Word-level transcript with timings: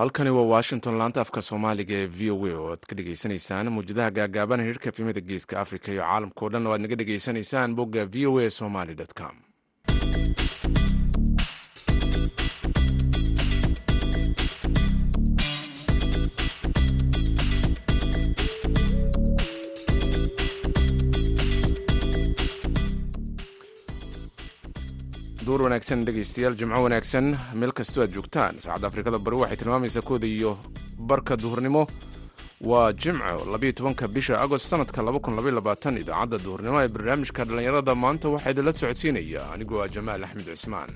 halkani 0.00 0.30
waa 0.30 0.42
washington 0.54 0.94
laanta 1.00 1.20
afka 1.24 1.40
soomaaliga 1.48 1.94
ee 2.02 2.06
v 2.18 2.30
o 2.34 2.36
a 2.46 2.54
oo 2.60 2.68
aad 2.72 2.82
ka 2.88 2.94
dhegeysaneysaan 2.98 3.68
muwjadaha 3.76 4.10
gaagaaban 4.18 4.64
hirka 4.68 4.88
efimada 4.92 5.20
geeska 5.30 5.54
africa 5.64 5.88
iyo 5.94 6.02
caalamkao 6.08 6.48
dhan 6.52 6.66
oo 6.66 6.72
aad 6.74 6.82
naga 6.84 6.96
dhegeysanaysaan 7.00 7.74
bogga 7.78 8.02
v 8.12 8.26
o 8.30 8.38
a 8.44 8.50
somaly 8.60 8.94
com 9.20 9.34
duur 25.46 25.60
wanaagsan 25.66 26.04
dhegeystayaal 26.06 26.54
jimco 26.60 26.80
wanaagsan 26.86 27.26
meel 27.60 27.72
kastoo 27.78 28.02
aad 28.04 28.12
joogtaan 28.16 28.54
saacadda 28.64 28.86
afrikada 28.90 29.18
bari 29.26 29.36
waxay 29.42 29.56
tilmaamaysaa 29.62 30.02
kooda 30.10 30.26
iyo 30.26 30.52
barka 31.10 31.36
duhurnimo. 31.42 31.82
Waa 32.70 32.92
jimco 32.92 33.44
labayo 33.52 33.72
tobanka 33.72 34.08
bisha 34.08 34.40
agost 34.44 34.66
sanadka 34.70 35.02
idaacadda 36.02 36.38
duhurnimo 36.44 36.78
ee 36.82 36.88
barnaamijka 36.94 37.44
dhallinyarada 37.44 37.94
maanta 37.94 38.28
waxaa 38.34 38.50
idinla 38.54 38.72
socodsiinaya. 38.72 39.40
Anigoo 39.54 39.80
ah 39.84 39.88
jamaal 39.94 40.24
axmed 40.24 40.46
cismaan 40.54 40.90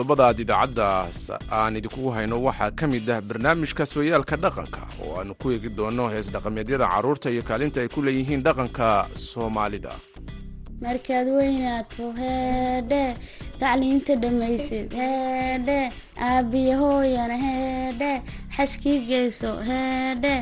qodobada 0.00 0.24
aad 0.32 0.38
idaacaddaas 0.44 1.18
aan 1.60 1.76
idinkugu 1.78 2.10
hayno 2.16 2.36
waxaa 2.46 2.70
ka 2.78 2.86
mid 2.92 3.08
ah 3.14 3.20
barnaamijka 3.28 3.84
sooyaalka 3.92 4.36
dhaqanka 4.44 4.82
oo 5.04 5.12
aanu 5.20 5.34
ku 5.40 5.50
eegi 5.54 5.68
doono 5.78 6.04
hees 6.12 6.26
dhaqameedyada 6.34 6.86
carruurta 6.92 7.28
iyo 7.30 7.42
kaalinta 7.48 7.80
ay 7.82 7.88
ku 7.94 8.00
leeyihiin 8.06 8.40
dhaqanka 8.46 8.86
soomaalida. 9.30 9.92
Markaad 10.84 11.26
weynaato 11.38 12.06
heedhe 12.22 13.02
tacliinta 13.60 14.14
dhammaysid 14.22 14.88
heedhe 15.00 15.78
aabbiya 16.28 16.76
hooyana 16.82 17.36
heedhe 17.46 18.12
xaskii 18.56 18.98
geyso 19.10 19.50
heedhe 19.70 20.34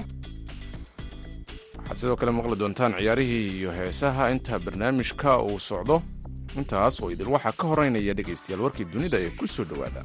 waxaad 1.78 1.96
sidoo 2.00 2.16
kale 2.20 2.30
maqli 2.38 2.56
doontaan 2.62 2.92
ciyaarihii 2.98 3.46
iyo 3.58 3.70
heesaha 3.78 4.30
inta 4.34 4.54
barnaamijka 4.64 5.30
uu 5.48 5.58
socdo 5.70 5.96
intaas 6.56 7.00
oo 7.02 7.10
idil 7.14 7.28
waxaa 7.34 7.52
ka 7.60 7.64
horeynaya 7.70 8.14
dhegaystayaal 8.18 8.62
warkii 8.66 8.88
dunida 8.92 9.18
ee 9.20 9.30
ku 9.38 9.46
soo 9.46 9.64
dhowaada. 9.70 10.02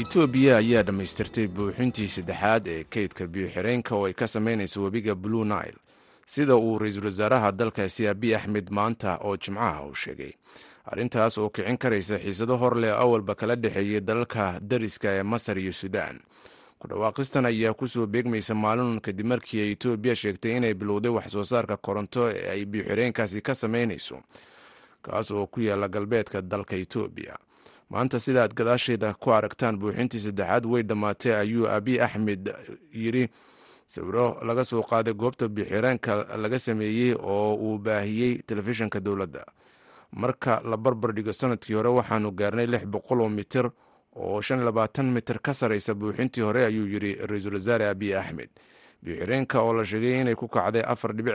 Etoobiya 0.00 0.56
ayaa 0.62 0.82
dhammaystirtay 0.86 1.46
buuxintii 1.56 2.08
saddexaad 2.16 2.64
ee 2.74 2.84
kaydka 2.94 3.24
biyo-xireenka 3.32 3.92
oo 3.94 4.04
ay 4.08 4.12
ka 4.20 4.26
samaynayso 4.28 4.82
webiga 4.84 5.14
blue 5.14 5.44
nile 5.44 5.78
sida 6.26 6.56
uu 6.56 6.78
ra'iisul 6.78 7.04
wasaaraha 7.10 7.52
dalkaasi 7.52 8.08
abiy 8.08 8.34
axmed 8.36 8.66
maanta 8.70 9.18
oo 9.26 9.36
jimcaha 9.36 9.82
uu 9.86 9.94
sheegay 9.94 10.32
arrintaas 10.84 11.38
oo 11.38 11.50
kicin 11.50 11.78
karaysa 11.78 12.18
xiisado 12.18 12.56
hor 12.56 12.76
leh 12.76 12.92
awalba 12.92 13.34
kala 13.34 13.56
dhexeeyay 13.56 14.00
dalalka 14.00 14.60
dariska 14.60 15.08
ee 15.18 15.22
masar 15.22 15.58
iyo 15.58 15.72
suudaan 15.72 16.20
ku 16.78 16.88
dhawaaqistan 16.88 17.46
ayaa 17.46 17.72
ku 17.74 17.86
soo 17.88 18.06
beegmaysa 18.06 18.54
maalin 18.54 19.00
kadib 19.00 19.26
markii 19.26 19.60
ay 19.60 19.70
etoobiya 19.72 20.16
sheegtay 20.16 20.56
inay 20.56 20.74
bilowday 20.74 21.10
waxsoo 21.12 21.44
saarka 21.44 21.76
koronto 21.76 22.28
ee 22.30 22.50
ay 22.50 22.64
biyo-xireenkaasi 22.64 23.40
ka 23.42 23.54
samaynayso 23.54 24.20
kaas 25.02 25.30
oo 25.30 25.46
ku 25.46 25.60
yaalla 25.60 25.88
galbeedka 25.88 26.42
dalka 26.42 26.76
etoobiya 26.76 27.36
maanta 27.90 28.20
sida 28.20 28.42
aad 28.44 28.54
gadaasheeda 28.54 29.14
ku 29.14 29.32
aragtaan 29.32 29.78
buuxintii 29.78 30.20
saddexaad 30.20 30.66
way 30.66 30.82
dhammaatay 30.82 31.32
ayuu 31.32 31.68
abiy 31.68 32.00
axmed 32.02 32.52
yidhi. 32.92 33.28
Sawiro 33.86 34.40
laga 34.42 34.64
soo 34.64 34.82
qaaday 34.82 35.14
goobta 35.14 35.48
biyo-xireenka 35.48 36.36
laga 36.36 36.58
sameeyey 36.58 37.12
oo 37.20 37.54
uu 37.54 37.78
baahiyey 37.78 38.40
telefishinka 38.46 39.00
dowladda 39.00 39.44
marka 40.22 40.60
la 40.70 40.76
barbar 40.76 41.12
dhigo 41.14 41.32
sannadkii 41.32 41.74
hore 41.74 41.88
waxaanu 41.88 42.30
gaarnay 42.40 42.66
lix 42.66 42.84
boqol 42.86 43.20
oo 43.20 43.28
mitir 43.28 43.70
oo 44.16 44.40
shan 44.40 44.64
labaatan 44.64 45.10
mitir 45.12 45.38
ka 45.42 45.52
saraysa 45.54 45.94
buuxintii 45.94 46.40
hore 46.46 46.64
ayuu 46.66 46.86
yidhi 46.86 47.12
ra'iisul 47.26 47.54
wasaare 47.54 47.88
abiy 47.88 48.14
axmed 48.16 48.50
biyo-xireenka 49.02 49.60
oo 49.62 49.72
la 49.74 49.84
sheegay 49.84 50.20
inay 50.20 50.34
ku 50.34 50.48
kacday 50.48 50.82
afar 50.86 51.12
dhibic 51.16 51.34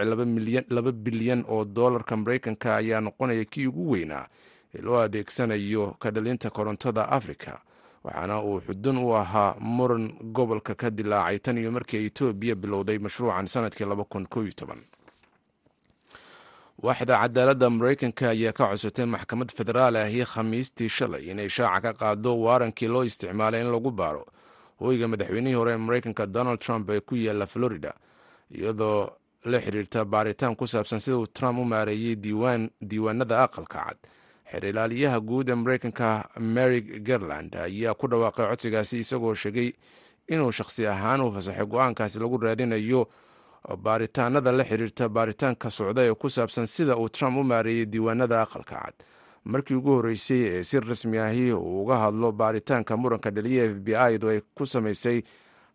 laba 0.70 0.92
bilyan 0.92 1.44
oo 1.48 1.66
doolarka 1.66 2.18
mareykanka 2.18 2.76
ayaa 2.76 3.02
noqonaya 3.02 3.46
kii 3.46 3.68
ugu 3.68 3.92
weynaa 3.92 4.26
ee 4.76 4.82
loo 4.82 5.00
adeegsanayo 5.02 5.96
ka 6.00 6.12
dhalinta 6.12 6.50
korontada 6.50 7.10
afrika 7.10 7.62
waxaana 8.04 8.42
uu 8.44 8.62
xudun 8.62 8.98
u 8.98 9.14
ahaa 9.16 9.56
muran 9.60 10.06
gobolka 10.34 10.76
ka 10.76 10.90
dilaacay 10.90 11.40
tan 11.40 11.58
iyo 11.58 11.72
markii 11.72 12.06
etoobiya 12.06 12.56
bilowday 12.56 12.98
mashruucan 13.00 13.48
sannadkii 13.48 13.86
waaxda 16.84 17.16
cadaaladda 17.22 17.70
mareykanka 17.70 18.26
ayaa 18.34 18.54
ka 18.58 18.64
codsatay 18.70 19.06
maxkamad 19.06 19.50
federaal 19.58 19.96
ahi 19.96 20.24
khamiistii 20.34 20.90
shalay 20.90 21.24
inay 21.32 21.50
shaaca 21.50 21.82
ka 21.82 21.94
qaado 22.02 22.32
waarankii 22.46 22.88
loo 22.94 23.04
isticmaalay 23.04 23.62
in 23.62 23.72
lagu 23.72 23.92
baaro. 23.92 24.26
Hoyga 24.80 25.08
madaxweynihii 25.08 25.54
hore 25.60 25.72
ee 25.74 25.78
mareykanka 25.78 26.26
donald 26.26 26.60
trump 26.60 26.90
ee 26.90 27.00
ku 27.00 27.16
yaalla 27.16 27.46
florida 27.48 27.94
iyadoo 28.52 29.10
la 29.46 29.60
xiriirta 29.60 30.06
baaritaan 30.06 30.56
ku 30.56 30.68
saabsan 30.68 31.00
sida 31.00 31.18
uu 31.18 31.28
trump 31.28 31.60
u 31.60 31.66
maareeyey 31.66 32.16
diiwaanada 32.82 33.44
aqalka 33.44 33.80
cad. 33.86 33.98
Xeer 34.52 34.66
ilaaliyaha 34.66 35.20
guud 35.20 35.50
ee 35.50 35.56
mareykanka 35.56 36.30
mary 36.40 36.82
garland 36.82 37.56
ayaa 37.56 37.94
ku 37.94 38.08
dhawaaqay 38.08 38.46
codsigaasi 38.50 39.00
isagoo 39.04 39.36
sheegay 39.36 39.72
inuu 40.28 40.52
shakhsi 40.52 40.88
ahaan 40.88 41.22
uu 41.22 41.32
fasaxay 41.32 41.66
go'aankaasi 41.66 42.20
lagu 42.20 42.38
raadinayo 42.38 43.08
baaritaanada 43.78 44.52
la 44.52 44.64
xiriirta 44.64 45.10
baaritaanka 45.10 45.70
socda 45.70 46.02
ee 46.04 46.14
ku 46.14 46.30
saabsan 46.30 46.68
sida 46.68 46.96
uu 46.98 47.10
trump 47.10 47.38
u 47.38 47.44
maareeyey 47.44 47.86
diiwaanada 47.86 48.42
aqalka 48.42 48.76
cad. 48.76 48.94
Markii 49.44 49.76
ugu 49.76 49.92
horreysay 49.96 50.42
ee 50.48 50.64
si 50.64 50.80
rasmi 50.80 51.18
ahi 51.18 51.52
uu 51.54 51.82
uga 51.84 51.98
hadlo 51.98 52.32
baaritaanka 52.32 52.98
muranka 52.98 53.32
dhaliya 53.32 53.64
f 53.66 53.80
b 53.80 53.96
i 53.96 54.18
du 54.18 54.30
ay 54.30 54.42
ku 54.56 54.66
samaysay 54.66 55.24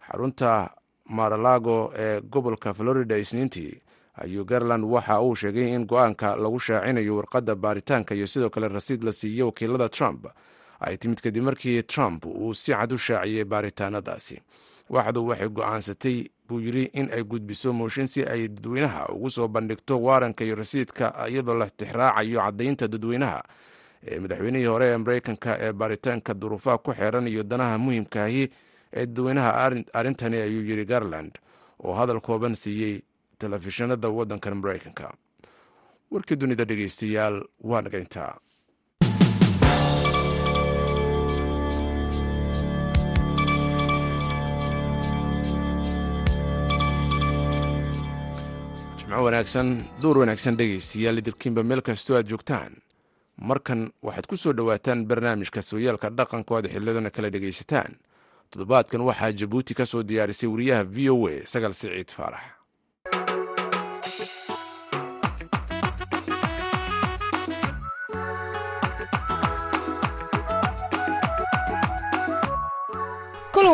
xarunta 0.07 0.71
maralago 1.09 1.93
ee 1.97 2.21
gobolka 2.21 2.75
florida 2.75 3.17
isniintii 3.19 3.81
ayuu 4.15 4.45
garland 4.45 4.85
waxa 4.85 5.21
uu 5.21 5.35
sheegay 5.37 5.75
in 5.75 5.87
go'aanka 5.87 6.37
lagu 6.37 6.59
shaacinayo 6.61 7.17
warqadda 7.17 7.55
baaritaanka 7.55 8.15
iyo 8.15 8.27
sidoo 8.27 8.51
kale 8.51 8.69
rasiid 8.69 9.03
la 9.05 9.13
siiyo 9.13 9.47
wakiilada 9.47 9.89
trump 9.89 10.27
ay 10.81 10.97
timid 10.97 11.21
kadib 11.21 11.43
markii 11.45 11.83
trump 11.83 12.27
uu 12.27 12.55
si 12.55 12.73
cad 12.73 12.93
u 12.93 12.99
shaaciyey 12.99 13.45
baaritaanadaasi. 13.45 14.41
Waxdu 14.91 15.27
waxay 15.27 15.49
go'aansatay 15.49 16.27
buu 16.49 16.61
yidhi 16.61 16.85
in 16.93 17.09
ay 17.13 17.23
gudbiso 17.25 17.73
mooshin 17.73 18.07
si 18.07 18.23
ay 18.23 18.49
dadweynaha 18.49 19.09
ugu 19.09 19.31
soo 19.31 19.49
bandhigto 19.49 20.01
waaranka 20.03 20.45
iyo 20.45 20.55
rasiidka 20.55 21.29
iyadoo 21.29 21.55
la 21.55 21.71
tixraacayo 21.71 22.41
caddaynta 22.41 22.89
dadweynaha. 22.89 23.43
Ee 24.07 24.19
madaxweynihii 24.21 24.67
hore 24.67 24.87
ee 24.93 24.97
mareykanka 24.97 25.57
ee 25.61 25.73
baaritaanka 25.73 26.35
duruufaha 26.35 26.79
ku 26.79 26.93
xeeran 26.95 27.29
iyo 27.29 27.43
danaha 27.43 27.79
muhiimkaahi 27.79 28.43
ee 28.93 29.07
dadweynaha 29.07 29.51
arrintani 29.93 30.37
ayuu 30.37 30.63
yidhi 30.63 30.85
garland 30.85 31.33
oo 31.85 31.95
hadal 31.95 32.21
kooban 32.21 32.55
siiyey 32.55 33.01
telefishinada 33.39 34.09
waddankan 34.09 34.55
mareykanka. 34.55 35.15
Warkii 36.11 36.37
dunida 36.37 36.65
dhegeystayaal 36.65 37.43
waa 37.61 37.83
nagayntaa 49.15 49.25
wanaagsan 49.25 49.69
duur 50.03 50.19
wanaagsan 50.19 50.57
dhegaystayaal 50.59 51.19
idirkiinba 51.23 51.63
meel 51.63 51.83
kastoo 51.83 52.17
aad 52.17 52.29
joogtaan 52.29 52.73
markan 53.37 53.91
waxaad 54.03 54.27
ku 54.27 54.37
soo 54.37 54.53
dhowaataan 54.53 55.07
barnaamijka 55.07 55.63
sooyaalka 55.63 56.11
aad 56.57 56.69
xilladana 56.73 57.11
kala 57.11 57.31
dhegaysataan 57.31 57.93
toddobaadkan 58.51 59.01
waxaa 59.09 59.33
jabuuti 59.33 59.75
ka 59.75 59.87
soo 59.87 60.03
diyaarisay 60.03 60.49
wariyaha 60.49 60.85
v 60.85 61.11
o 61.11 61.17
a 61.29 61.47
sagal 61.47 61.73
siciid 61.75 62.11
faarax 62.17 62.45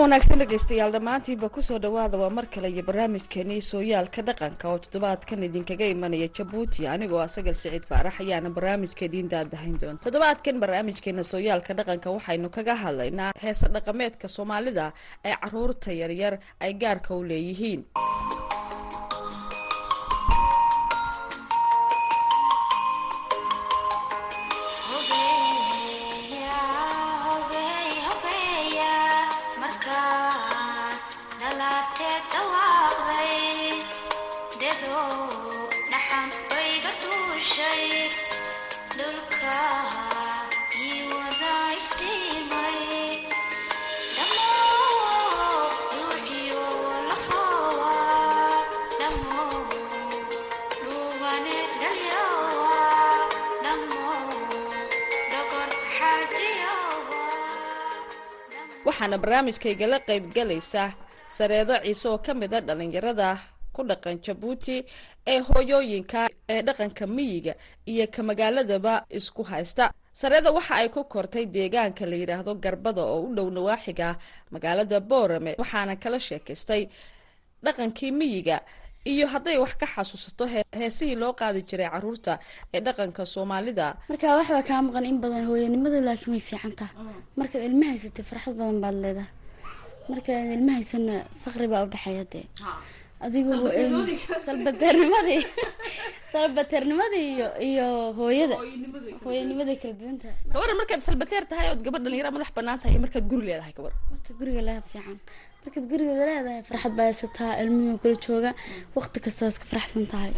wanaagsan 0.00 0.38
dhegaystayaal 0.40 0.92
dhammaantiinba 0.94 1.48
ku 1.52 1.60
soo 1.62 1.78
dhawaada 1.78 2.16
waa 2.18 2.30
mar 2.30 2.46
kale 2.46 2.68
iyo 2.72 2.82
barnaamijkeenii 2.82 3.60
sooyaalka 3.60 4.22
dhaqanka 4.22 4.68
oo 4.72 4.78
toddobaadkan 4.78 5.42
idinkaga 5.44 5.84
imanaya 5.94 6.28
jabuuti 6.36 6.86
anigoo 6.88 7.20
ah 7.20 7.28
sagal 7.28 7.54
siciid 7.54 7.84
faarax 7.90 8.20
ayaana 8.24 8.50
barnaamijka 8.50 9.04
idiin 9.04 9.28
daadahayn 9.28 9.76
doonta 9.80 10.04
toddobaadkan 10.04 10.60
barnaamijkeena 10.62 11.22
sooyaalka 11.32 11.74
dhaqanka 11.74 12.08
waxaynu 12.16 12.48
kaga 12.50 12.74
hadlaynaa 12.82 13.32
heesa 13.42 13.68
dhaqameedka 13.68 14.28
soomaalida 14.28 14.92
ee 15.24 15.34
carruurta 15.42 15.92
yaryar 15.92 16.38
ay 16.60 16.72
gaarka 16.74 17.14
u 17.14 17.22
leeyihiin 17.24 17.84
waxaana 59.00 59.18
barnaamijkaygala 59.18 59.98
qaybgalaysa 60.08 60.92
sareedo 61.36 61.74
ciise 61.84 62.08
oo 62.08 62.18
ka 62.18 62.34
mid 62.34 62.52
a 62.54 62.60
dhalinyarada 62.60 63.38
ku 63.72 63.82
dhaqan 63.82 64.20
jabuuti 64.24 64.84
ee 65.26 65.38
hooyooyinka 65.40 66.28
ee 66.48 66.62
dhaqanka 66.62 67.06
miyiga 67.06 67.54
iyo 67.86 68.06
ka 68.14 68.22
magaaladaba 68.22 69.04
isku 69.08 69.42
haysta. 69.42 69.92
Sareeda 70.12 70.50
waxa 70.52 70.74
ay 70.74 70.88
ku 70.88 71.04
kortay 71.04 71.46
deegaanka 71.46 72.04
la 72.06 72.16
yidhaahdo 72.16 72.54
garbada 72.54 73.02
oo 73.02 73.20
u 73.24 73.34
dhow 73.34 73.48
nawaaxiga 73.50 74.18
magaalada 74.50 75.00
boorame 75.00 75.54
waxaana 75.58 75.96
kala 75.96 76.18
sheekaystay 76.20 76.88
dhaqankii 77.64 78.12
miyiga 78.12 78.60
iyo 79.12 79.26
hadday 79.32 79.56
wax 79.62 79.72
ka 79.80 79.86
xasuusato 79.94 80.44
hee- 80.52 80.68
heesihii 80.80 81.16
loo 81.22 81.32
qaadi 81.40 81.60
jiray 81.68 81.88
carruurta 81.94 82.32
ee 82.74 82.80
dhaqanka 82.86 83.22
soomaalida. 83.34 83.86
Marka 84.10 84.26
waxbaa 84.38 84.62
kaa 84.70 84.80
maqan 84.86 85.04
in 85.10 85.18
badan 85.22 85.44
hooyanimadu 85.48 85.98
laakiin 86.08 86.32
way 86.34 86.42
fiican 86.48 86.72
tahay 86.80 86.94
markaad 87.40 87.62
ilma 87.68 87.84
haysatay 87.92 88.24
farxad 88.30 88.54
badan 88.60 88.78
baad 88.84 88.96
leedahay. 89.04 89.32
Markaad 90.10 90.48
ilma 90.56 90.72
haysana 90.78 91.14
faqri 91.44 91.66
baa 91.72 91.82
udhexeeya 91.86 92.24
dee. 92.32 92.44
Adigu 93.24 93.52
salbateernimadii 94.46 95.40
salbateernimadii 96.32 97.26
iyo 97.34 97.48
iyo 97.68 97.86
hooyada. 98.18 98.56
Hooyanimaday 99.24 99.76
kala 99.82 99.94
duwan. 100.00 100.16
tahay 100.22 100.36
gabar 100.54 100.70
markaad 100.80 101.02
salbateer 101.08 101.44
tahay 101.50 101.66
ood 101.72 101.82
gabadh 101.86 102.02
dhalinyara 102.04 102.30
madax 102.34 102.50
bannaan 102.56 102.78
tahay 102.80 102.92
iyo 102.94 103.00
markaad 103.04 103.24
guri 103.30 103.44
leedahay 103.48 103.72
gabar. 103.78 103.92
Marka 104.12 104.30
guriga 104.38 104.62
laha 104.68 104.80
fiican 104.92 105.18
markaad 105.64 105.84
guriga 105.90 106.12
leedahay 106.28 106.62
farxad 106.68 106.92
baa 106.98 107.06
haysataa 107.10 107.52
ilmihii 107.62 107.98
kula 108.02 108.16
jooga 108.26 108.50
waqti 108.96 109.18
kasta 109.24 109.40
waa 109.44 109.52
iska 109.54 109.66
faraxsan 109.72 110.06
tahay. 110.12 110.32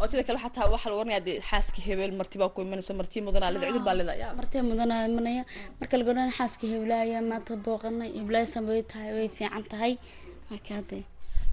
Oo 0.00 0.06
sida 0.10 0.22
kale 0.28 0.38
xataa 0.44 0.66
waxaa 0.74 0.90
lagu 0.90 1.00
oranayaa 1.02 1.24
dee 1.28 1.36
xaaskii 1.50 1.82
hebel 1.88 2.12
marti 2.20 2.36
baa 2.40 2.50
ku 2.54 2.58
imanaysa 2.66 2.92
marti 3.00 3.18
mudanaa 3.26 3.50
leda 3.54 3.66
cudur 3.70 3.84
baa 3.88 3.96
leedahay 3.98 4.20
martee 4.40 4.62
mudanaa 4.70 5.00
imanaya. 5.10 5.42
Marka 5.80 5.94
laga 6.00 6.10
odhan 6.14 6.30
xaaska 6.38 6.64
heblaaya 6.72 7.18
maanta 7.30 7.52
booqanay 7.64 8.10
heblaaysan 8.18 8.62
way 8.70 8.80
tahay 8.92 9.10
way 9.18 9.28
fiican 9.36 9.64
tahay. 9.72 9.92
Marka 10.50 10.70
hadee 10.78 11.02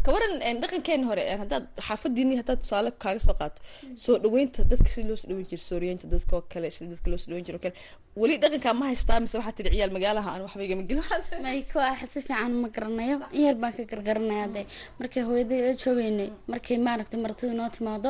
ka 0.05 0.11
waran 0.15 0.33
een, 0.47 0.57
dhaqankeeni 0.63 1.05
hore 1.09 1.23
een, 1.31 1.39
haddaad 1.43 1.65
xaafadiini 1.87 2.35
haddaad 2.41 2.59
tusaale 2.63 2.91
kaaga 3.03 3.19
soo 3.27 3.35
qaato 3.39 3.59
soo 4.03 4.15
dhaweynta 4.23 4.61
dadka 4.71 4.89
si 4.95 5.03
loo 5.09 5.15
soo 5.21 5.27
dhaweyn 5.31 5.47
jiro 5.51 5.63
sooriyeynta 5.69 6.05
dadka 6.13 6.31
oo 6.37 6.43
kale 6.53 6.69
sida 6.75 6.89
dadka 6.93 7.07
loo 7.11 7.17
soo 7.21 7.29
dhaweyn 7.31 7.45
jiro 7.47 7.59
kale. 7.63 7.73
Weli 8.21 8.35
dhaqankaa 8.43 8.73
ma 8.79 8.85
haystaa 8.91 9.19
mise 9.23 9.35
waxaa 9.39 9.55
tidhi 9.57 9.69
ciyaal 9.75 9.91
magaalaha 9.97 10.29
aan 10.33 10.41
waxba 10.45 10.63
igama 10.67 10.83
gelin 10.89 11.03
may 11.45 11.59
ah 11.89 11.99
si 12.13 12.19
fiican 12.27 12.53
ma 12.63 12.67
garanayo? 12.75 13.17
Yar 13.43 13.55
baan 13.61 13.73
ka 13.77 13.83
gargaranaya 13.91 14.47
dee 14.55 14.65
markay 14.99 15.23
hooyaday 15.27 15.59
la 15.67 15.73
joogeynay 15.83 16.29
markay 16.53 16.77
maaragtay 16.87 17.19
martidu 17.25 17.53
noo 17.59 17.69
timaado 17.75 18.09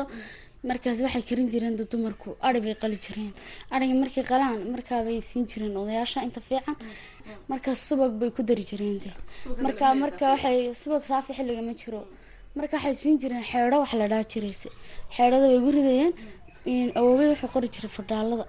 markaas 0.70 0.98
waxay 1.06 1.22
karin 1.28 1.48
jireen 1.52 1.74
dad 1.78 1.88
dumarku 1.92 2.28
ari 2.48 2.60
bay 2.64 2.74
qali 2.82 2.96
jireen. 3.04 3.32
Ariga 3.74 3.94
markay 4.02 4.24
qalaan 4.30 4.58
markaabay 4.74 5.18
siin 5.30 5.44
jireen 5.50 5.74
odayaasha 5.82 6.22
inta 6.26 6.40
fiican 6.48 6.76
markaas 7.50 7.78
subag 7.88 8.12
bay 8.20 8.30
ku 8.36 8.42
dari 8.48 8.64
jireen 8.70 8.98
marka 9.64 9.84
marka 10.02 10.24
waxay 10.34 10.58
subag 10.82 11.02
saafi 11.10 11.32
xilliga 11.38 11.62
ma 11.68 11.74
jiro. 11.80 12.00
Marka 12.58 12.76
waxay 12.76 12.94
siin 13.02 13.16
jireen 13.22 13.44
xeedho 13.50 13.76
wax 13.82 13.92
la 14.00 14.06
dhaa 14.12 14.24
jirayse 14.32 14.68
xeedhada 15.16 15.46
way 15.52 15.60
gu 15.64 15.70
ridayeen 15.76 16.12
in 16.72 16.88
awoogay 16.98 17.28
wuxuu 17.32 17.50
qori 17.54 17.68
jiray 17.74 17.90
fadhaalada 17.96 18.46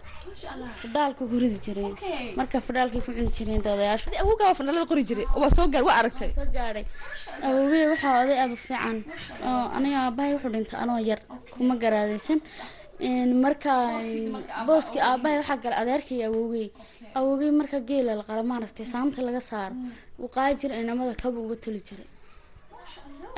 fadhaalka 0.81 1.23
ku 1.31 1.35
ridi 1.43 1.59
jireen. 1.65 1.93
Marka 2.39 2.57
fadhaalkay 2.67 3.01
ku 3.05 3.11
cuni 3.17 3.29
jireen 3.37 3.61
de 3.65 3.69
odayaasha 3.75 4.07
awowgaa 4.23 4.53
fanalada 4.59 4.85
qori 4.91 5.03
jiray? 5.09 5.25
Waa 5.41 5.49
soo 5.55 5.67
gaar 5.73 5.83
waa 5.87 5.97
aragtay? 6.01 6.29
Soo 6.37 6.47
gaadhay 6.55 6.85
awowgey 7.47 7.83
waxaa 7.91 8.13
oday 8.23 8.37
aada 8.41 8.53
u 8.57 8.59
fiican. 8.65 8.97
Oo 9.47 9.63
aniga 9.77 9.97
aabahay 10.05 10.31
wuxuu 10.35 10.51
dhintay 10.55 10.79
anoo 10.83 10.99
yar. 11.09 11.19
Kuma 11.53 11.73
garaadaysan. 11.83 12.39
Marka 13.43 13.73
booskii 14.67 15.01
aabahay 15.09 15.37
waxaa 15.41 15.57
galay 15.63 15.77
adeerkay 15.81 16.19
awowgey 16.27 16.67
awowgey 17.15 17.51
marka 17.51 17.79
geela 17.79 18.15
la 18.15 18.23
qala 18.23 18.43
maaragtay 18.43 18.85
saamta 18.85 19.21
laga 19.21 19.41
saaro. 19.41 19.75
Uu 20.19 20.27
qaadi 20.27 20.55
jiray 20.61 20.81
inamada 20.83 21.13
kaba 21.15 21.39
uga 21.39 21.55
toli 21.55 21.81
jiray 21.87 22.07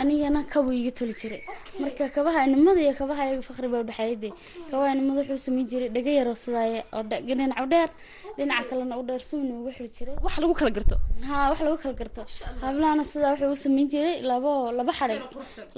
anigana 0.02 0.42
kabu 0.54 0.72
iga 0.80 0.92
toli 1.00 1.14
jiray. 1.22 1.42
Marka 1.82 2.06
kabaha 2.16 2.40
inimada 2.48 2.80
iyo 2.86 2.94
kabaha 3.00 3.22
iyaga 3.28 3.42
faqri 3.50 3.68
baa 3.72 3.82
udhexeeya 3.86 4.16
dee 4.24 4.34
kabaha 4.72 4.90
inimada 4.96 5.22
wuxuu 5.22 5.44
sameyn 5.48 5.68
jiray 5.72 5.90
dhaga 5.96 6.12
yaroo 6.20 6.36
sidaaya 6.44 6.82
oo 6.96 7.04
dhinaca 7.28 7.64
u 7.64 7.68
dheer 7.74 7.90
dhinaca 8.38 8.64
kalena 8.70 8.96
u 9.00 9.04
dheer 9.08 9.22
suuna 9.30 9.54
ugu 9.60 9.72
xiri 9.76 9.90
jiray. 9.98 10.16
Wax 10.26 10.36
lagu 10.42 10.54
kala 10.60 10.72
garto? 10.78 10.96
Haa 11.30 11.50
wax 11.52 11.60
lagu 11.66 11.78
kala 11.84 11.96
garto. 12.02 12.22
Hablahana 12.64 13.04
sidaa 13.12 13.32
wuxuu 13.36 13.52
u 13.56 13.62
sameyn 13.66 13.88
jiray 13.94 14.16
labo 14.30 14.72
laba 14.78 14.92
xadhig 15.00 15.24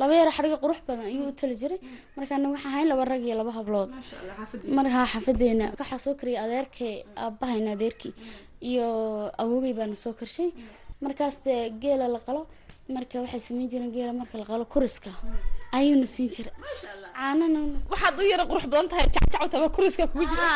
laba 0.02 0.14
yaro 0.20 0.32
xadhiga 0.38 0.58
qurux 0.64 0.80
badan 0.88 1.06
ayuu 1.12 1.28
u 1.30 1.34
tali 1.40 1.56
jiray. 1.62 1.80
Marka 2.18 2.34
anaga 2.38 2.54
waxaan 2.56 2.74
hayn 2.76 2.88
laba 2.92 3.04
rag 3.12 3.22
iyo 3.28 3.36
laba 3.42 3.52
hablood. 3.58 3.90
Markaa 4.78 5.06
xaafadeena 5.14 5.66
waxaa 5.80 6.00
soo 6.06 6.14
kariyay 6.20 6.40
adeerkay 6.46 6.94
aabahayna 7.24 7.72
adeerkii 7.78 8.14
iyo 8.70 8.88
awogey 9.42 9.74
baana 9.78 9.96
soo 10.04 10.14
karshay. 10.20 10.50
Markaas 11.02 11.36
dee 11.46 11.70
geela 11.82 12.08
la 12.08 12.20
qalo 12.28 12.42
marka 12.98 13.16
waxay 13.24 13.42
sameyn 13.48 13.68
jireen 13.72 13.92
geela 13.96 14.14
marka 14.22 14.36
la 14.42 14.46
qalo 14.50 14.64
kuriska 14.74 15.12
ayuuna 15.78 16.08
siin 16.14 16.30
jiray. 16.36 16.54
Caanana 17.16 17.60
waxaad 17.92 18.20
u 18.20 18.24
yara 18.32 18.46
qurux 18.52 18.66
badan 18.72 18.88
tahay 18.92 19.08
jacjactaba 19.16 19.68
kuriska 19.76 20.08
kugu 20.12 20.26
jira. 20.32 20.48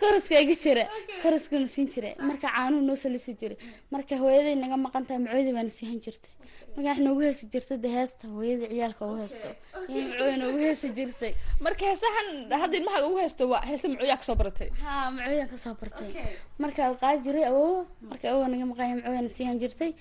Kuriska. 0.00 0.34
Iga 0.44 0.54
jira. 0.62 0.84
Kuriskana 1.22 1.68
siin 1.74 1.86
jira 1.92 2.10
marka 2.28 2.48
caanuhu 2.54 2.82
noo 2.88 2.96
salisi 2.96 3.32
jiray. 3.40 3.58
Marka 3.92 4.14
hooyaday 4.22 4.54
naga 4.62 4.76
maqan 4.86 5.04
tahay 5.06 5.20
macooyadii 5.24 5.54
baana 5.58 5.72
siihan 5.78 6.00
jirtay. 6.04 6.32
Marka 6.76 6.88
wax 6.90 6.98
noogu 7.06 7.20
heesi 7.26 7.44
jirtay 7.52 7.78
de 7.84 7.88
heesta 7.96 8.24
hooyadii 8.34 8.68
ciyaalka 8.72 9.02
ugu 9.06 9.16
heesto. 9.22 9.48
Iyo 9.92 10.02
macooya 10.10 10.36
noogu 10.42 10.58
heesi 10.66 10.88
jirtay. 10.98 11.32
Marka 11.64 11.82
heesahan 11.90 12.28
hadda 12.62 12.76
ilmaha 12.78 12.98
ugu 13.06 13.16
haysto 13.22 13.48
waa 13.52 13.62
heese 13.70 13.86
macooyaa 13.92 14.16
ka 14.20 14.24
soo 14.28 14.36
baratay 14.40 14.70
haa 14.84 15.10
macooyan 15.16 15.48
ka 15.52 15.56
soo 15.64 15.74
bartay. 15.80 16.10
Marka 16.62 16.94
qaadi 17.02 17.20
jiray 17.26 17.44
awowa 17.50 17.84
marka 18.10 18.24
awowa 18.32 18.48
naga 18.52 18.64
maqanya 18.72 18.94
macooyana 19.00 19.28
siihan 19.36 19.58
jirtay 19.62 19.92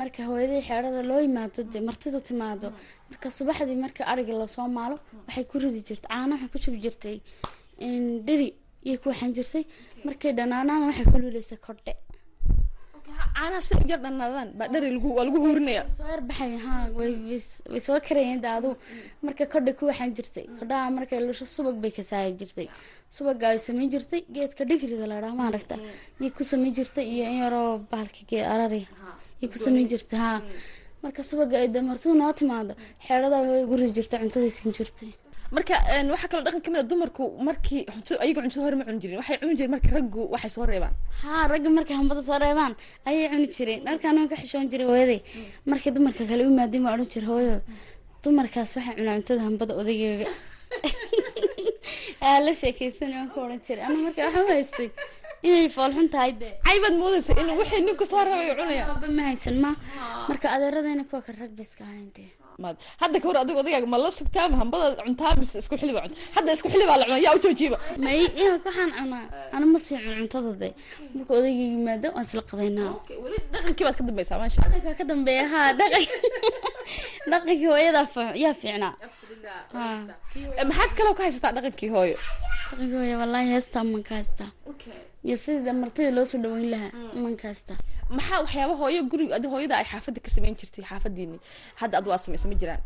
marka 0.00 0.20
hooyadii 0.30 0.62
xeerada 0.68 1.02
loo 1.10 1.20
yimaado 1.26 1.62
de 1.72 1.78
martidu 1.88 2.20
timaado 2.28 2.72
marka 3.10 3.28
subaxdii 3.38 3.78
marka 3.84 4.02
ariga 4.12 4.32
la 4.40 4.46
soo 4.54 4.68
maalo 4.78 4.96
waxay 5.26 5.44
ku 5.50 5.56
ridi 5.62 5.80
jirtay 5.88 6.08
caana 6.12 6.34
waxay 6.34 6.50
ku 6.52 6.58
jubi 6.64 6.78
jirtay 6.84 7.16
dheri 8.26 8.48
iyo 8.88 8.96
ku 9.02 9.06
waxaan 9.10 9.32
jirtay. 9.36 9.64
Markay 10.06 10.32
dhanaanaana 10.38 10.84
waxay 10.90 11.06
ku 11.12 11.16
luulaysa 11.22 11.56
kordhe. 11.66 11.92
Caanaha 13.36 13.60
si 13.66 13.72
u 13.74 13.86
yar 13.90 14.00
dhanaadaan 14.04 14.48
baa 14.58 14.68
dhari 14.72 14.88
lagu 14.96 15.08
waa 15.16 15.24
lagu 15.28 15.38
huurinaya? 15.44 15.82
Soo 15.96 16.06
yarbaxay 16.12 16.52
haa 16.64 16.82
way 16.98 17.12
way- 17.28 17.60
way 17.72 17.80
soo 17.86 17.98
karayeen 18.06 18.40
daadu 18.46 18.68
marka 19.26 19.44
kordha 19.52 19.72
ku 19.78 19.84
waxaan 19.90 20.10
jirtay. 20.16 20.44
Kordhaha 20.58 20.90
markay 20.96 21.18
lusho 21.26 21.46
subag 21.54 21.76
bay 21.82 21.90
ka 21.96 22.02
jirtay. 22.40 22.68
Subaga 23.16 23.46
ay 23.52 23.58
samayn 23.66 23.88
jirtay 23.94 24.20
geedka 24.34 24.62
dhigrida 24.70 25.06
la 25.12 25.16
dhaha 25.22 25.34
maaragta 25.42 25.74
iyo 26.20 26.30
ku 26.36 26.42
samayn 26.50 26.72
jirtay 26.78 27.04
iyo 27.14 27.24
in 27.30 27.36
yaroo 27.42 27.70
bahalka 27.90 28.22
geed 28.30 28.44
arariya 28.54 28.88
iyo 29.40 29.46
ku 29.52 29.58
samayn 29.64 29.86
jirtay 29.92 30.18
haa 30.24 30.38
marka 31.06 31.22
subaga 31.30 31.56
ay 31.62 31.68
damartidu 31.76 32.14
noo 32.22 32.32
timaado. 32.40 32.72
Xeerada 33.06 33.38
way 33.50 33.62
guridi 33.70 33.92
jirtay 33.96 34.18
cuntaday 34.22 34.50
siin 34.58 34.72
jirtay. 34.78 35.10
Marka 35.56 35.74
waxaa 36.12 36.28
kaloo 36.30 36.44
dhaqan 36.46 36.62
ka 36.64 36.70
mid 36.72 36.80
a 36.84 36.88
dumarku 36.90 37.24
markii 37.48 37.82
ayaga 38.24 38.40
cuntada 38.44 38.62
hore 38.66 38.76
ma 38.80 38.84
cuni 38.88 39.00
jirin. 39.02 39.18
Waxay 39.20 39.36
cuni 39.40 39.54
jireen 39.58 39.72
marka 39.76 39.88
raggu 39.96 40.22
waxay 40.34 40.50
soo 40.56 40.66
reebaan. 40.70 40.94
Haa 41.22 41.42
ragga 41.52 41.70
markay 41.76 41.96
hambada 42.00 42.22
soo 42.28 42.38
reebaan 42.44 42.72
ayay 43.08 43.26
cuni 43.32 43.46
jireen. 43.56 43.80
Markaan 43.88 44.14
waan 44.18 44.28
ka 44.32 44.36
xishoon 44.42 44.66
jiray 44.72 44.86
hooyaday. 44.90 45.20
Markay 45.70 45.90
dumarka 45.96 46.22
kale 46.30 46.42
u 46.48 46.50
maadin 46.58 46.82
baa 46.84 46.94
odhan 46.96 47.08
jiray 47.14 47.28
hooyo. 47.32 47.56
Dumarkaas 48.22 48.70
waxay 48.76 48.94
cunaa 48.98 49.16
cuntada 49.18 49.42
hambada 49.48 49.72
odaygeyga 49.80 50.28
aa 52.26 52.38
la 52.44 52.52
sheekeysan 52.60 53.10
waan 53.16 53.28
ka 53.32 53.38
odhan 53.46 53.60
jiray. 53.66 53.84
Ana 53.86 53.98
marka 54.06 54.20
waxaan 54.26 54.44
u 54.46 54.48
haystay 54.54 54.88
inay 55.42 55.68
foolxun 55.76 56.08
tahay 56.14 56.32
dee 56.40 56.52
caybaad 56.66 56.94
moodaysa 57.02 57.32
in 57.40 57.48
wixii 57.60 57.82
ninku 57.86 58.04
soo 58.10 58.22
reebay 58.24 58.48
uu 58.52 58.56
cunaya. 58.60 58.84
Aba 58.94 59.08
ma 59.18 59.22
haysan 59.28 59.56
ma. 59.64 59.70
Marka 60.28 60.46
adeeradayna 60.54 61.04
kuwa 61.08 61.20
kale 61.26 61.38
rag 61.42 61.52
bay 61.58 61.66
iska 61.68 61.84
ahayn 61.84 62.10
dee 62.16 62.30
maad 62.62 62.76
hadda 63.02 63.16
ka 63.20 63.26
hor 63.28 63.38
adigu 63.42 63.58
odagaaga 63.62 63.88
ma 63.94 63.98
la 64.04 64.10
sugtaa 64.18 64.46
ma 64.52 64.56
hambada 64.62 64.86
cuntaa 65.06 65.32
mise 65.40 65.56
isku 65.62 65.76
xili 65.80 65.92
baa 65.96 66.04
cunta 66.08 66.18
hadda 66.36 66.50
isku 66.56 66.68
xili 66.72 66.84
baa 66.90 66.96
la 67.00 67.04
cunaa 67.08 67.22
yaa 67.26 67.34
u 67.36 67.40
joojiiba. 67.44 67.78
May 68.04 68.20
waxaan 68.66 68.90
cunaa. 68.98 69.24
Ana 69.54 69.66
ma 69.72 69.78
sii 69.84 69.98
cun 70.04 70.14
cuntada 70.20 70.52
dee 70.62 70.72
marka 71.14 71.30
odaygeyga 71.38 71.72
yimaado 71.74 72.08
waan 72.16 72.24
isla 72.28 72.42
qadaynaa 72.50 72.92
weli 73.24 73.38
dhaqankii 73.52 73.84
baad 73.86 73.96
ka 74.00 74.04
dambaysaa 74.08 74.38
maasha 74.42 74.62
dhaqanka 74.72 74.94
ka 75.00 75.04
dambeeya 75.10 75.44
haa 75.52 75.68
dhaqan 75.80 76.04
dhaqankii 77.30 77.68
hooyadaa 77.72 78.06
yaa 78.44 78.54
fiicnaa. 78.60 78.94
Eh, 80.58 80.64
maxaad 80.70 80.92
kaloo 80.98 81.14
ka 81.18 81.22
haysataa 81.26 81.52
dhaqankii 81.56 81.90
hooyo? 81.96 82.16
Dhaqankii 82.70 82.96
hooya 83.00 83.16
wallaahi 83.22 83.48
heestaa 83.54 83.84
man 83.92 84.02
ka 84.08 84.14
haystaa 84.18 84.50
iyo 85.26 85.36
sida 85.44 85.72
martida 85.82 86.10
loo 86.16 86.24
soo 86.30 86.38
dhaweyn 86.44 86.68
lahaa 86.74 86.90
imankasta 87.18 87.74
maxaa 88.16 88.38
waxyaaba 88.44 88.74
hooyo 88.80 89.00
guriga 89.10 89.32
adi 89.38 89.46
hooyada 89.52 89.74
ay 89.80 89.86
xaafadda 89.92 90.20
ka 90.24 90.30
samayn 90.34 90.54
jirtay 90.60 90.84
xaafadiini 90.90 91.38
hadda 91.80 91.94
adu 92.00 92.08
aad 92.14 92.22
samaysa 92.26 92.46
ma 92.52 92.54
jiraan. 92.60 92.82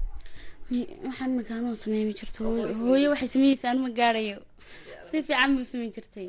Waxaan 1.09 1.31
makaanoo 1.39 1.75
sameeyma 1.85 2.13
jirto. 2.19 2.39
Hooyo 2.91 3.09
waxay 3.13 3.29
sameynaysa 3.35 3.67
anu 3.71 3.81
ma 3.87 3.91
gaarayo. 3.99 4.39
Si 5.11 5.23
fiican 5.27 5.51
buu 5.57 5.65
sameyn 5.73 5.91
jirtay. 5.97 6.27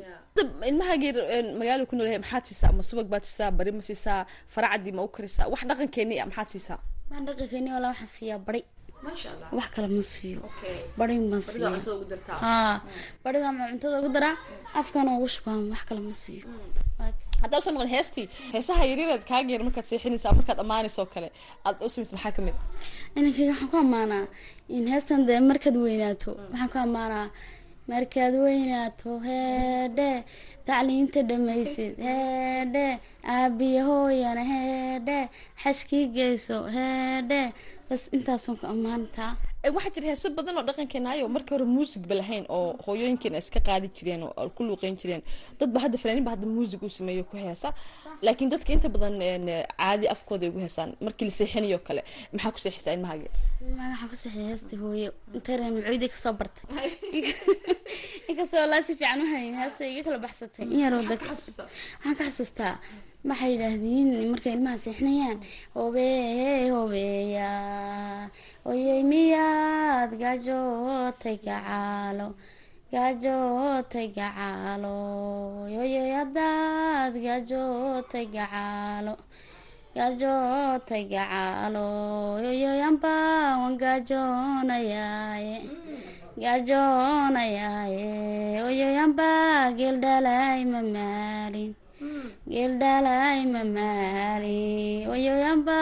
Ilmahaagii 0.70 1.12
magaalo 1.60 1.86
ku 1.86 1.94
noolyahay 1.96 2.18
maxaad 2.24 2.44
siisaa? 2.48 2.68
Ama 2.74 2.82
subag 2.82 3.06
baad 3.12 3.22
siisaa? 3.28 3.50
Bari 3.58 3.70
ma 3.72 3.82
siisaa? 3.88 4.26
Faracadii 4.54 4.92
ma 4.98 5.02
u 5.06 5.08
karisaa 5.16 5.46
wax 5.52 5.62
dhaqankeeni 5.70 6.14
ah 6.22 6.26
maxaad 6.30 6.48
siisaa? 6.54 6.78
Dhaqankeeni 7.26 7.70
walaa 7.76 7.90
waxaan 7.94 8.10
siiyaa 8.16 8.38
bari 8.46 8.60
wax 9.56 9.66
kale 9.74 9.88
ma 9.96 10.02
siiyo. 10.12 10.42
Barin 10.98 11.22
baan 11.30 11.42
siiya 11.42 11.68
ugu 11.96 12.04
dartaa. 12.12 12.38
Haa 12.44 12.74
bariga 13.24 13.48
ma 13.58 13.62
cuntada 13.70 13.96
ugu 14.00 14.10
daraa 14.16 14.34
afkana 14.80 15.10
ugu 15.18 15.28
shubaan 15.34 15.60
wax 15.72 15.82
kale 15.88 16.00
ma 16.08 16.12
siiyo. 16.22 16.46
Haddaa 17.42 17.58
u 17.60 17.62
soo 17.64 17.72
noqon 17.74 17.90
heestii 17.96 18.26
heesaha 18.54 18.82
yaryaraad 18.90 19.24
kaageer 19.30 19.60
markaad 19.66 19.86
seexinaysaa 19.90 20.32
markaad 20.38 20.58
ammaanaysoo 20.64 21.06
kale. 21.14 21.28
Aad 21.66 21.76
u 21.84 21.88
samaysa 21.92 22.14
maxaa 22.16 22.32
ka 22.36 22.40
mid 22.46 22.56
inankayga 23.18 23.50
waxaan 23.52 23.70
ku 23.72 23.76
ammaanaa 23.84 24.24
in 24.76 24.84
heestan 24.92 25.20
dee 25.28 25.40
markaad 25.50 25.76
weynaato. 25.84 26.30
Waxaan 26.52 26.68
ku 26.72 26.78
ammaanaa 26.86 27.26
markaad 27.90 28.34
weynaato 28.46 29.10
heedhe 29.28 30.10
tacliinta 30.66 31.20
dhamaysid 31.28 31.94
heedhe 32.06 32.86
aabiya 33.24 33.82
hooyana 33.88 34.44
heedhe 34.52 35.18
xashkii 35.62 36.06
geyso 36.16 36.56
heedhe 36.76 37.42
bas 37.88 38.02
intaasaan 38.16 38.56
ku 38.60 38.66
ammaantaa 38.74 39.32
Eh, 39.64 39.70
waxaa 39.74 39.94
jira 39.94 40.08
heese 40.10 40.28
badan 40.34 40.56
oo 40.58 40.64
dhaqankeenaayo 40.68 41.28
marka 41.34 41.54
hore 41.54 41.64
muusigba 41.74 42.14
lahayn 42.20 42.44
oo 42.56 42.74
hooyooyinkeena 42.84 43.38
iska 43.38 43.60
qaadi 43.68 43.88
jireen 43.96 44.22
oo 44.26 44.48
ku 44.56 44.64
luuqeyn 44.66 44.96
jireen. 45.00 45.22
Dadba 45.58 45.78
hadda 45.84 45.98
fanaaniin 46.02 46.24
ba 46.26 46.34
hadda 46.34 46.46
muusig 46.56 46.82
uu 46.82 46.90
sameeyo 46.90 47.22
ku 47.30 47.36
heesa. 47.36 47.70
Laakiin 48.26 48.50
dadka 48.50 48.72
inta 48.72 48.88
badan 48.94 49.22
een, 49.22 49.46
caadi 49.78 50.10
afkooda 50.14 50.46
ay 50.46 50.50
ugu 50.50 50.60
heesaan. 50.66 50.96
Markii 51.00 51.28
la 51.28 51.34
seexinayo 51.38 51.78
kale 51.86 52.02
maxaa 52.32 52.52
ku 52.54 52.58
seexisaa 52.64 52.94
ilmahaaga 52.96 53.30
ma 53.78 53.84
waxaan 53.92 54.08
ku 54.10 54.16
saxiya 54.22 54.48
heestii 54.50 54.78
hooyo 54.82 55.10
intayna 55.36 55.70
macuudii 55.76 56.10
ka 56.14 56.18
soo 56.24 56.34
bartay. 56.40 56.66
Inkastoo 58.30 58.60
walaa 58.64 58.82
si 58.82 58.98
fiican 58.98 59.22
u 59.22 59.30
hayn 59.34 59.54
heesta 59.62 59.86
iga 59.86 60.02
kala 60.06 60.18
baxsatay. 60.26 60.66
In 60.66 60.78
yaroo 60.82 61.06
waxaan 61.06 62.14
ka 62.18 62.24
xasuustaa 62.26 62.74
waxay 63.28 63.50
yidhaahdeen? 63.54 64.08
Markay 64.32 64.52
ilmaha 64.56 64.78
seexinayaan 64.84 65.38
hobee 65.76 66.70
hobeeya 66.74 67.50
oyey 68.70 69.00
miyaad 69.10 70.10
gaajootay 70.22 71.36
gacaalo. 71.46 72.28
Gaajootay 72.92 74.08
gacaalo. 74.16 74.96
Oyey 75.82 76.10
haddaad 76.18 77.12
gaajootay 77.26 78.26
gacaalo. 78.36 79.14
Gaajootay 79.96 81.02
gacaalo. 81.12 81.86
Yoyoyanba 82.44 83.14
wan 83.60 83.74
gaajoonayaaye 83.82 85.56
gaajoonayaaye 86.42 88.06
oyoyanba 88.68 89.28
geeldhalay 89.78 90.60
mamaalin 90.72 91.72
geeldhalay 92.52 93.40
mamaali 93.54 94.60
oyoyanba 95.14 95.78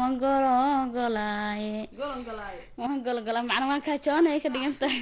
wan 0.00 0.12
golongolaaye 0.22 1.76
waan 1.96 2.20
macna 3.50 3.64
waan 3.70 3.82
gaajoonaya 3.86 4.38
ka 4.44 4.48
dhigan 4.54 4.74
tahay 4.80 5.00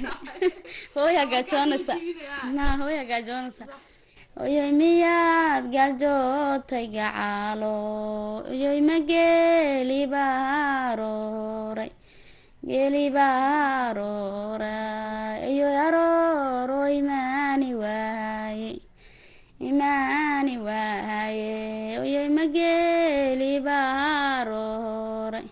hooyaa 0.95 1.25
gaajoonaysa 1.33 1.93
na 2.55 2.63
hooyaa 2.81 3.07
gaajoonaysa 3.11 3.63
oyoy 4.43 4.71
miyaad 4.79 5.63
gaajootay 5.75 6.85
gacaalo 6.95 7.75
oyoy 8.51 8.79
ma 8.87 8.97
geeli 9.11 10.01
baarooray 10.13 11.91
geeli 12.69 13.05
baarooray 14.17 15.39
oyoy 15.49 15.75
arooro 15.87 16.81
imaani 16.99 17.69
waaye 17.81 18.71
imaani 19.59 20.55
waaye 20.61 21.97
oyoy 22.01 22.29
ma 22.29 22.45
geeli 22.55 23.59
baarooray. 23.65 25.47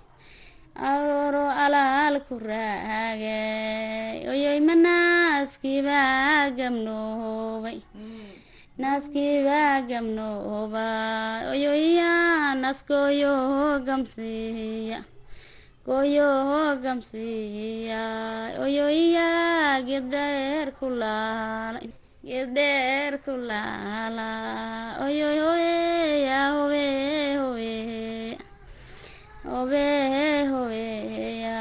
Arooro 0.76 1.46
alaalku 1.50 2.36
raagay. 2.40 4.28
Oyoy 4.32 4.60
ma 4.68 4.76
naaskibaa 4.86 6.52
gamnoobay. 6.58 7.80
Naaskibaa 8.78 9.82
gamnooba 9.90 10.86
oyoya 11.52 12.12
naaskooyo 12.62 13.36
gamsiiya. 13.88 15.00
Gooyo 15.86 16.30
gamsiiya. 16.84 18.04
Oyoya 18.64 19.30
geddheer 19.88 20.68
ku 20.78 20.90
laalay 21.02 21.88
geddheer 22.26 23.14
ku 23.26 23.34
laala 23.50 24.30
oyoy 25.06 25.38
hobeya 25.46 26.40
hobe 26.58 26.86
hobeya 27.42 28.42
hobe 29.46 29.86
hobeya 30.52 31.60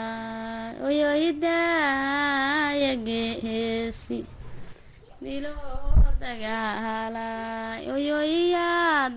oyoydaya 0.89 2.93
geesi 3.07 4.19
dilo 5.21 5.53
dagaalay 6.23 7.83
oyoya 7.97 8.69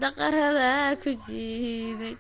daqarada 0.04 1.00
ku 1.00 1.10
jiiday 1.28 2.16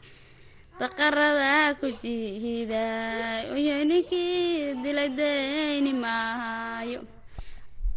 daqarada 0.79 1.75
ku 1.84 1.88
jiiday 2.01 3.43
oyoy 3.55 3.84
ninkii 3.91 4.79
dilay 4.84 5.10
dayni 5.19 5.91
maayo 6.03 7.01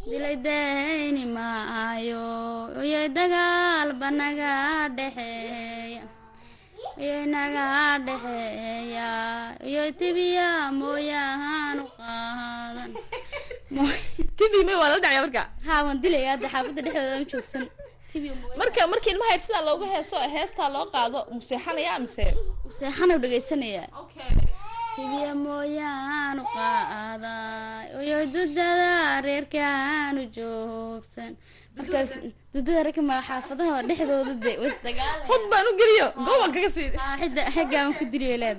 dilay 0.09 0.37
dayni 0.47 1.25
maayo 1.37 2.25
oyoy 2.81 3.07
dagaal 3.17 3.89
ba 4.01 4.09
naga 4.21 4.53
dhexeeya 4.97 6.03
oyoy 7.01 7.25
naga 7.35 7.67
dhexeeya 8.07 9.09
oyoy 9.67 9.91
tibiya 10.01 10.49
mooyahaan 10.81 11.77
u 11.85 11.87
qaadan 11.99 12.91
tibi 14.39 14.59
may 14.67 14.77
waa 14.81 14.91
la 14.93 14.97
dhacya 15.05 15.21
marka 15.25 15.43
haa 15.67 15.81
waan 15.87 15.99
dilaya 16.03 16.29
hadda 16.35 16.49
xaafadda 16.55 16.81
dhexdeeda 16.87 17.17
ma 17.21 17.27
joogsan 17.33 17.65
marka 18.61 18.81
markii 18.93 19.13
ilmaha 19.15 19.31
yar 19.35 19.43
sidaa 19.47 19.63
looga 19.69 19.87
heeso 19.95 20.17
heestaa 20.35 20.69
loo 20.75 20.87
qaado 20.95 21.21
museexanaya 21.37 21.93
mise 22.05 22.27
seexana 22.79 23.13
u 23.17 23.21
tibiya 24.95 25.33
mooyaanu 25.45 26.43
qaaday 26.57 27.87
oyoy 28.01 28.25
dudada 28.35 28.91
reerkaanu 29.27 30.23
joogsan. 30.37 31.33
Markaas 31.77 32.11
dudada 32.53 32.81
reerka 32.87 33.03
ma 33.11 33.17
xaafadaha 33.29 33.79
dhexdooda 33.89 34.35
de 34.45 34.53
was 34.63 34.77
dagaala 34.85 35.23
hod 35.31 35.43
baan 35.51 35.67
u 35.71 35.73
geliyo. 35.81 36.07
Goobaan 36.27 36.51
kaga 36.55 36.71
sii 36.77 36.89
xidda 37.21 37.43
xeggaaban 37.55 37.93
ku 37.99 38.05
diliyo 38.13 38.37
leed. 38.43 38.59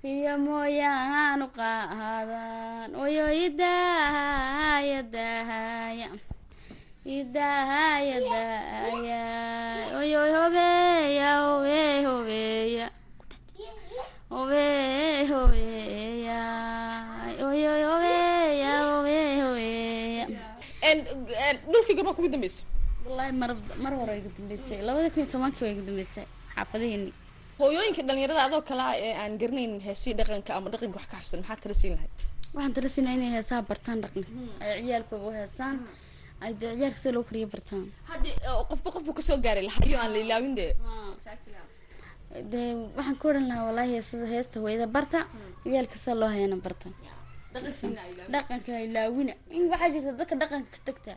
Tibiya 0.00 0.34
mooyaanu 0.46 1.46
qaadan 1.58 2.88
oyoy 3.04 3.36
idahaya 3.48 5.00
dahaya 5.14 6.08
idahaya 7.18 8.16
dahaya 8.32 9.22
oyoy 10.00 10.30
hobeya 10.36 11.30
hobe 11.44 11.80
hobeya 12.06 12.08
hobe 12.08 12.08
hobeya 12.08 12.86
oyoy 12.86 12.86
hobeya 12.86 12.88
hobe 12.88 12.88
hobeya 13.88 14.19
dhulkii 21.72 21.94
gormaa 21.98 22.14
kugu 22.16 22.28
dambeysa 22.34 22.62
wallaahi 23.06 23.32
mar 23.42 23.50
mar 23.84 23.92
hore 24.00 24.14
igu 24.20 24.30
dambeysay. 24.38 24.78
Labada 24.86 25.08
kun 25.12 25.20
iyo 25.22 25.28
tobankii 25.32 25.64
waa 25.64 25.72
igu 25.74 25.82
dambeysay. 25.88 26.26
Xaafadaheeni 26.54 27.12
hooyooyinka 27.58 28.02
dhalinyarada 28.08 28.42
adoo 28.48 28.62
kale 28.68 28.82
ah 28.90 28.94
ee 29.06 29.12
aan 29.22 29.32
garanaynin 29.40 29.80
heesii 29.86 30.14
dhaqanka 30.18 30.50
ama 30.56 30.68
dhaqanka 30.72 30.96
wax 31.00 31.06
ka 31.12 31.16
xasuusan 31.20 31.40
maxaad 31.42 31.60
tala 31.62 31.74
siin 31.80 31.92
lahayd? 31.96 32.12
Waxaan 32.54 32.72
tala 32.76 32.88
siinaa 32.94 33.14
inay 33.18 33.30
heesaha 33.36 33.60
bartaan 33.70 33.98
dhaqanka. 34.04 34.30
Ay 34.64 34.72
ciyaalkooga 34.86 35.26
u 35.28 35.32
heesaan. 35.40 35.76
Ay 36.44 36.52
dee 36.60 36.72
ciyaalka 36.78 36.98
sida 37.02 37.12
loo 37.16 37.24
kariyo 37.28 37.46
bartaan. 37.54 37.84
Haddii 38.10 38.34
uh, 38.48 38.62
qofba 38.70 38.88
qofbu 38.94 39.10
ka 39.18 39.22
soo 39.28 39.38
gaaray 39.44 39.64
lahaa 39.68 39.84
iyo 39.88 39.98
aan 40.02 40.10
la 40.14 40.18
ilaawin 40.24 40.54
dee 40.60 40.70
dee 42.52 42.68
waxaan 42.96 43.16
ku 43.20 43.24
odhan 43.30 43.46
lahaa 43.50 43.66
wallaahi 43.68 43.92
heesada 43.96 44.26
heesta 44.34 44.56
hooyada 44.62 44.86
barta 44.96 45.18
ciyaalka 45.64 45.96
sida 46.02 46.14
loo 46.20 46.30
hayana 46.34 46.56
barta. 46.66 46.88
Dhaqanka 48.32 48.72
ilaawina 48.86 49.34
in 49.56 49.64
waxaa 49.72 49.90
jirta 49.94 50.12
dadka 50.18 50.34
dhaqanka 50.42 50.70
ka 50.74 50.78
tagta 50.86 51.12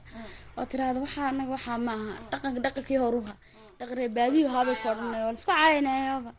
oo 0.58 0.65
tiraahda 0.72 1.00
waxaa 1.05 1.27
anaga 1.32 1.51
waxaa 1.58 1.77
ma 1.86 1.93
aha. 1.93 2.13
Dhaqanka 2.32 2.60
dhaqankii 2.65 3.00
horuha. 3.03 3.34
Dhaqan 3.79 3.96
reebaadiyo 4.01 4.48
haabay 4.53 4.75
ku 4.82 4.88
odhanaya 4.93 5.24
waa 5.25 5.32
la 5.32 5.38
isku 5.38 5.51
caayinayoba 5.53 6.32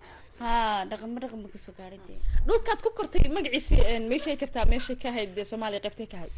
haa 0.43 0.85
dhaqanba 0.91 1.19
dhaqanba 1.25 1.47
ka 1.55 1.59
soo 1.65 1.73
gaadhay 1.79 2.01
dee. 2.09 2.19
Dhulkaad 2.47 2.79
ku 2.85 2.91
kortay 2.99 3.23
magaciisi 3.37 3.75
meeshay 4.11 4.37
kartaa 4.43 4.65
meeshay 4.73 4.97
ka 5.03 5.09
ahayd 5.15 5.31
dee 5.37 5.47
soomaaliya 5.51 5.81
qaybtay 5.87 6.07
ka 6.13 6.17
ahayd? 6.19 6.35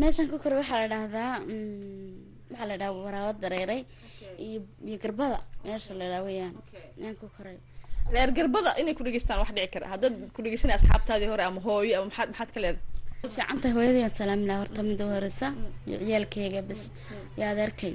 Meeshan 0.00 0.26
ku 0.30 0.36
kore 0.42 0.54
waxaa 0.60 0.82
la 0.82 0.88
dhahdaa 0.94 1.32
mm, 1.46 2.50
waxaa 2.50 2.66
la 2.70 2.74
dhaha 2.80 2.92
waraabo 3.06 3.38
dareeray 3.42 3.80
iyo 4.46 4.60
iyo 4.88 4.98
garbada 5.04 5.38
meesha 5.64 5.94
la 5.94 6.04
dhaha 6.10 6.22
weyaan 6.28 6.54
yaan 7.02 7.16
ku 7.20 7.26
koray. 7.36 7.58
Reer 8.14 8.30
garbada 8.38 8.70
inay 8.80 8.94
ku 8.98 9.02
dhegeystaan 9.06 9.38
wax 9.42 9.50
dhici 9.56 9.70
kara. 9.74 9.86
Haddaad 9.94 10.14
ku 10.34 10.38
dhegeysanay 10.44 10.76
asxaabtaadii 10.78 11.30
hore 11.32 11.44
ama 11.50 11.60
hooyo 11.66 11.92
ama 11.98 12.06
maxaad 12.08 12.28
maxaad 12.32 12.50
ka 12.54 12.60
leedahay 12.64 12.90
fiican 13.28 13.60
tahay 13.60 13.74
hooyadii 13.76 14.02
aan 14.04 14.14
salaami 14.18 14.46
lahaa 14.48 14.62
horta 14.62 14.82
mida 14.82 15.04
horeysa 15.04 15.46
iyo 15.86 15.98
ciyaalkayga 16.04 16.62
bas 16.68 16.82
iyo 17.36 17.44
adeerkay 17.52 17.94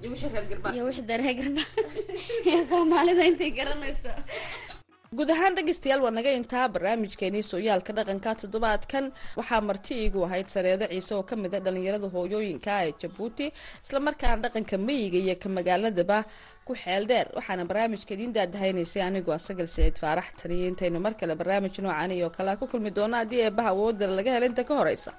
iyo 0.00 0.08
wixii 0.12 0.30
reer 0.34 0.46
garba 0.50 0.68
iyo 0.74 0.84
wixii 0.88 1.06
daree 1.10 1.34
garba 1.40 1.62
iyo 2.48 2.60
soomaalida 2.70 3.22
intay 3.30 3.50
garanayso 3.58 4.12
guud 5.16 5.30
ahaan 5.34 5.54
dhegeystayaal 5.56 6.02
waa 6.04 6.10
naga 6.16 6.30
intaa 6.38 6.66
barnaamijkeenii 6.74 7.42
sooyaalka 7.50 7.92
dhaqanka 7.98 8.30
toddobaadkan. 8.42 9.04
Waxaa 9.38 9.60
marti 9.68 9.92
iigu 10.02 10.20
ahayd 10.26 10.46
sareedo 10.54 10.84
ciise 10.92 11.14
oo 11.16 11.22
ka 11.30 11.34
mid 11.42 11.54
a 11.54 11.60
dhalinyarada 11.64 12.08
hooyooyinka 12.14 12.72
ee 12.86 12.92
jabuuti 13.02 13.46
islamarkaana 13.84 14.42
dhaqanka 14.44 14.76
meyiga 14.88 15.18
iyo 15.24 15.34
ka 15.42 15.48
magaaladaba 15.56 16.18
ku 16.66 16.72
xeel 16.82 17.04
dheer. 17.10 17.26
Waxaana 17.36 17.64
barnaamijka 17.70 18.12
idiin 18.14 18.32
daadahaynaysay 18.36 19.02
anigoo 19.08 19.34
asagal 19.38 19.66
siciid 19.74 19.96
faarax 20.02 20.28
taniyo 20.42 20.68
intaynu 20.72 20.98
mar 21.00 21.14
kale 21.20 21.34
barnaamij 21.40 21.76
noocan 21.84 22.10
iyo 22.18 22.28
kale 22.36 22.56
ku 22.60 22.66
kulmi 22.70 22.90
doono 22.96 23.16
haddii 23.16 23.40
eebaha 23.48 23.68
awoodara 23.74 24.12
laga 24.18 24.30
hela 24.34 24.46
inta 24.50 24.62
ka 24.68 24.74
horeysa 24.80 25.12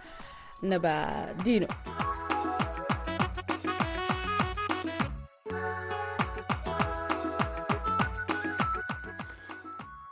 nabadiino 0.62 1.67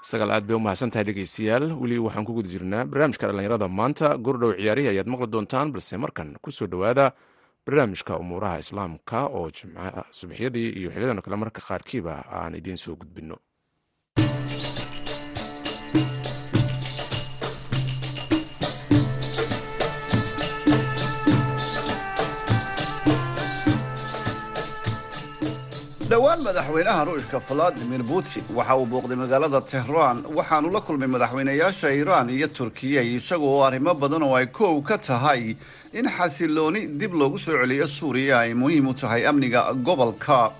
sagaal 0.09 0.31
aad 0.35 0.45
bay 0.47 0.55
u 0.55 0.59
mahadsan 0.65 0.91
tahay 0.93 1.05
dhegeystayaal 1.09 1.65
weli 1.81 1.97
waxaan 2.05 2.25
ku 2.27 2.33
guda 2.37 2.49
jirnaa 2.53 2.85
barnaamijka 2.91 3.27
dhallinyarada. 3.29 3.67
Maanta 3.79 4.07
gordhow 4.25 4.51
ciyaarihi 4.59 4.87
ayaad 4.93 5.07
maqli 5.13 5.27
doontaan 5.33 5.71
balse 5.73 5.93
markan 6.03 6.29
ku 6.43 6.49
soo 6.51 6.67
dhowaada 6.71 7.05
barnaamijka 7.65 8.13
umuuraha 8.23 8.57
islaamka 8.63 9.19
oo 9.37 9.47
jimca 9.57 10.05
subaxyadii 10.19 10.69
iyo 10.79 10.89
xiliyadan 10.93 11.21
kale 11.25 11.35
marka 11.43 11.61
qaarkiiba 11.67 12.13
aan 12.39 12.55
idiin 12.59 12.77
soo 12.77 12.95
gudbinno 13.01 13.35
madaxweynaha 26.47 27.05
ruushka 27.05 27.39
valadimir 27.49 28.03
putin. 28.09 28.43
Waxa 28.57 28.75
uu 28.77 28.85
booqday 28.91 29.15
magaalada 29.23 29.61
tehraan 29.71 30.17
waxaanu 30.37 30.71
la 30.75 30.79
kulmay 30.87 31.07
madaxweynayaasha 31.15 31.87
iiraan 31.97 32.29
iyo 32.29 32.47
turkiya 32.57 33.01
isagoo 33.03 33.63
arrimo 33.67 33.93
badan 34.01 34.23
oo 34.23 34.35
ay 34.39 34.47
koow 34.57 34.81
ka 34.81 34.97
tahay 34.97 35.55
in 35.93 36.05
xasilooni 36.17 36.81
dib 36.99 37.13
loogu 37.19 37.37
soo 37.39 37.57
celiyo 37.61 37.87
suuriya 37.87 38.39
ay 38.39 38.53
muhiim 38.53 38.87
u 38.87 38.93
tahay 38.93 39.25
amniga 39.29 39.61
gobolka. 39.85 40.51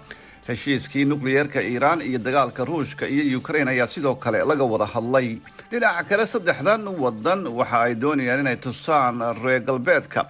Heshiiskii 0.48 1.06
nukliyeerka 1.06 1.62
iiraan 1.62 2.02
iyo 2.02 2.20
dagaalka 2.20 2.66
ruushka 2.66 3.08
iyo 3.08 3.38
ukrain 3.40 3.68
ayaa 3.68 3.88
sidoo 3.88 4.16
kale 4.16 4.40
laga 4.50 4.64
wada 4.64 4.86
hadlay. 4.86 5.40
Dhinaca 5.72 6.04
kale 6.10 6.26
saddexdan 6.28 6.88
waddan 7.04 7.48
waxa 7.48 7.80
ay 7.82 7.96
doonayaan 7.96 8.40
inay 8.44 8.56
tusaan 8.58 9.20
reer 9.44 9.60
galbeedka 9.68 10.22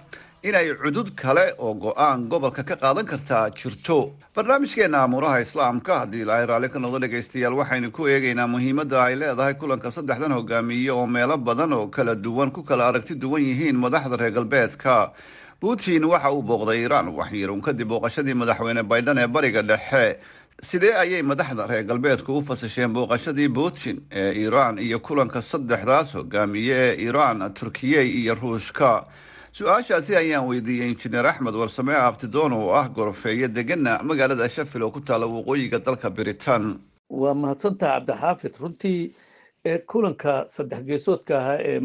inay 0.42 0.74
cudud 0.74 1.10
kale 1.16 1.54
oo 1.58 1.74
go'aan 1.74 2.28
gobolka 2.28 2.62
ka 2.62 2.76
qaadan 2.76 3.06
kartaa 3.06 3.50
jirto. 3.50 4.12
Barnaamijkeena 4.34 5.02
amuuraha 5.02 5.40
islaamka 5.40 5.98
haddii 5.98 6.22
ilaahay 6.22 6.46
raalli 6.46 6.68
ka 6.70 6.78
noqdo 6.78 6.98
dhegaystayaal 7.02 7.54
waxaynu 7.58 7.90
ku 7.90 8.06
eegaynaa 8.06 8.46
muhiimadda 8.46 9.02
ay 9.04 9.14
leedahay 9.16 9.54
kulanka 9.54 9.90
saddexdan 9.90 10.32
hogaamiye 10.32 10.90
oo 10.92 11.06
meelo 11.06 11.36
badan 11.36 11.72
oo 11.72 11.86
kala 11.88 12.14
duwan 12.14 12.50
ku 12.50 12.62
kala 12.62 12.88
aragti 12.88 13.14
duwan 13.14 13.42
yihiin 13.42 13.76
madaxda 13.76 14.16
reer 14.16 14.30
galbeedka. 14.32 15.12
Putin 15.60 16.04
waxa 16.04 16.30
uu 16.32 16.42
booqday 16.42 16.78
iiraan 16.86 17.08
waxyiruun 17.18 17.60
kadib 17.60 17.88
booqashadii 17.88 18.34
madaxweyne 18.34 18.82
baydhan 18.82 19.18
ee 19.18 19.26
bariga 19.26 19.62
dhexe. 19.62 20.18
Sidee 20.62 20.94
ayay 20.94 21.22
madaxda 21.22 21.66
reer 21.66 21.82
galbeedku 21.84 22.38
u 22.38 22.42
fasasheen 22.46 22.94
booqashadii 22.94 23.48
putin 23.50 24.06
ee 24.10 24.32
iiraan 24.38 24.78
iyo 24.78 24.98
kulanka 25.00 25.42
saddexdaas 25.42 26.14
hogaamiye 26.14 26.74
ee 26.74 26.96
iiraan 27.04 27.54
turkiye 27.54 28.06
iyo 28.06 28.34
ruushka 28.34 29.04
su'aashaasi 29.58 30.14
ayaan 30.16 30.46
weydiiyey 30.48 30.90
injineer 30.92 31.26
axmed 31.26 31.54
warsame 31.60 31.94
abtidoon 31.96 32.52
oo 32.52 32.70
ah 32.80 32.86
gorofeeye 32.96 33.48
degana 33.48 33.98
magaalada 34.08 34.48
shafil 34.48 34.82
oo 34.86 34.90
ku 34.90 35.00
taalla 35.00 35.26
waqooyiga 35.26 35.78
dalka 35.86 36.10
biritan 36.10 36.78
waa 37.10 37.34
mahadsantaha 37.34 37.98
cabdixaafid. 38.00 38.54
Runtii 38.62 39.00
kulanka 39.90 40.44
saddex 40.48 40.82
geesoodka 40.88 41.34
ahaa 41.38 41.58
ee 41.70 41.80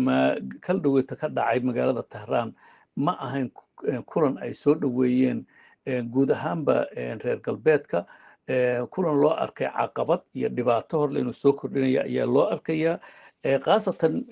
kal 0.65 0.77
dhaweyta 0.83 1.15
ka 1.15 1.27
dhacay 1.29 1.59
magaalada 1.59 2.03
tehraan 2.13 2.53
ma 2.95 3.13
ahayn 3.25 3.49
kulan 4.05 4.37
ay 4.45 4.53
soo 4.53 4.75
dhoweeyeen 4.75 5.45
guud 6.13 6.29
ahaanba 6.31 6.85
reer 7.23 7.39
galbeedka. 7.45 8.05
Kulan 8.93 9.15
loo 9.23 9.33
arkay 9.45 9.67
caqabad 9.71 10.21
iyo 10.35 10.49
dhibaato 10.49 10.99
horle 10.99 11.19
inuu 11.19 11.33
soo 11.33 11.53
kordhinaya 11.53 12.03
ayaa 12.03 12.25
loo 12.35 12.45
arkayaa 12.53 12.99
khaasatan 13.43 14.23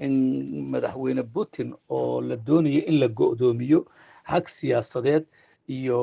madaxweyne 0.71 1.24
putin 1.34 1.74
oo 1.89 2.21
la 2.21 2.36
doonaya 2.36 2.82
in 2.88 3.00
la 3.00 3.08
go'doomiyo 3.08 3.86
xag 4.32 4.47
siyaasadeed 4.47 5.26
iyo 5.67 6.00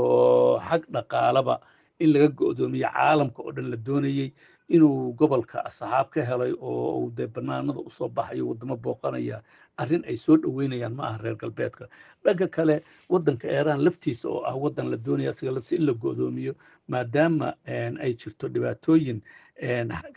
xag 0.68 0.82
dhaqaalaba 0.92 1.60
in 2.00 2.12
laga 2.12 2.28
go'doomiyo 2.28 2.88
caalamka 2.92 3.40
oo 3.42 3.52
dhan 3.52 3.70
la 3.70 3.76
doonayey 3.76 4.30
inuu 4.68 5.12
gobolka 5.16 5.64
asxaab 5.64 6.10
ka 6.12 6.20
helay 6.28 6.52
oo 6.60 7.00
uu 7.00 7.10
dee 7.16 7.26
banaanada 7.26 7.80
u 7.80 7.90
soo 7.90 8.08
baxayo 8.08 8.44
waddamo 8.50 8.76
booqanaya 8.76 9.40
arrin 9.80 10.04
ay 10.04 10.16
soo 10.16 10.36
dhoweynayaan 10.36 10.94
ma 10.94 11.04
aha 11.08 11.18
reer 11.22 11.36
galbeedka. 11.40 11.88
Dhanka 12.24 12.46
kale 12.56 12.82
waddanka 13.08 13.48
iiraan 13.48 13.80
laftiisa 13.86 14.28
oo 14.28 14.44
ah 14.44 14.52
waddan 14.64 14.90
la 14.92 14.96
doonaya 14.96 15.32
laftiisa 15.32 15.76
in 15.80 15.86
la 15.88 15.92
go'doomiyo 15.92 16.52
maadaama 16.88 17.55
ay 18.01 18.12
jirto 18.14 18.48
dhibaatooyin 18.48 19.20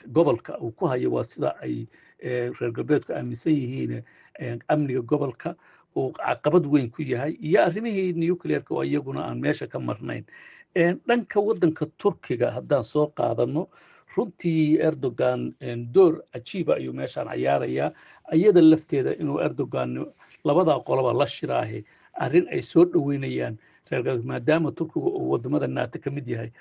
gobolka 0.08 0.58
uu 0.62 0.72
ku 0.72 0.86
hayo 0.88 1.12
waa 1.12 1.24
sida 1.24 1.56
ay 1.62 1.86
reer 2.22 2.72
galbeedku 2.72 3.14
aaminsan 3.14 3.54
yihiin 3.54 4.04
amniga 4.68 5.02
gobolka 5.02 5.56
uu 5.96 6.12
caqabad 6.14 6.66
weyn 6.66 6.90
ku 6.92 7.02
yahay 7.02 7.34
iyo 7.42 7.64
arrimihii 7.66 8.14
nuclearka 8.14 8.76
oo 8.76 8.84
iyaguna 8.84 9.26
aan 9.26 9.40
meesha 9.40 9.68
ka 9.68 9.80
marnayn. 9.80 10.26
Dhanka 11.08 11.40
waddanka 11.42 11.86
turkiga 11.98 12.52
haddaan 12.52 12.84
soo 12.84 13.08
qaadano 13.18 13.68
runtii 14.16 14.80
erdogan 14.80 15.54
door 15.94 16.24
cajiiba 16.34 16.76
ayuu 16.76 16.94
meeshaan 16.94 17.28
cayaarayaa 17.28 17.92
iyada 18.36 18.62
lafteeda 18.62 19.12
inuu 19.20 19.40
erdogan 19.44 20.06
labadaa 20.46 20.80
qoloba 20.88 21.14
la 21.14 21.26
shiraahe 21.28 21.84
arrin 22.14 22.48
ay 22.52 22.62
soo 22.62 22.86
dhoweynayaan 22.86 23.58
maadaama 24.24 24.72
turkiga 24.72 25.06
uu 25.06 25.32
waddamada 25.32 25.68
nato 25.68 26.00
ka 26.00 26.10
mid 26.12 26.28
yahay 26.28 26.52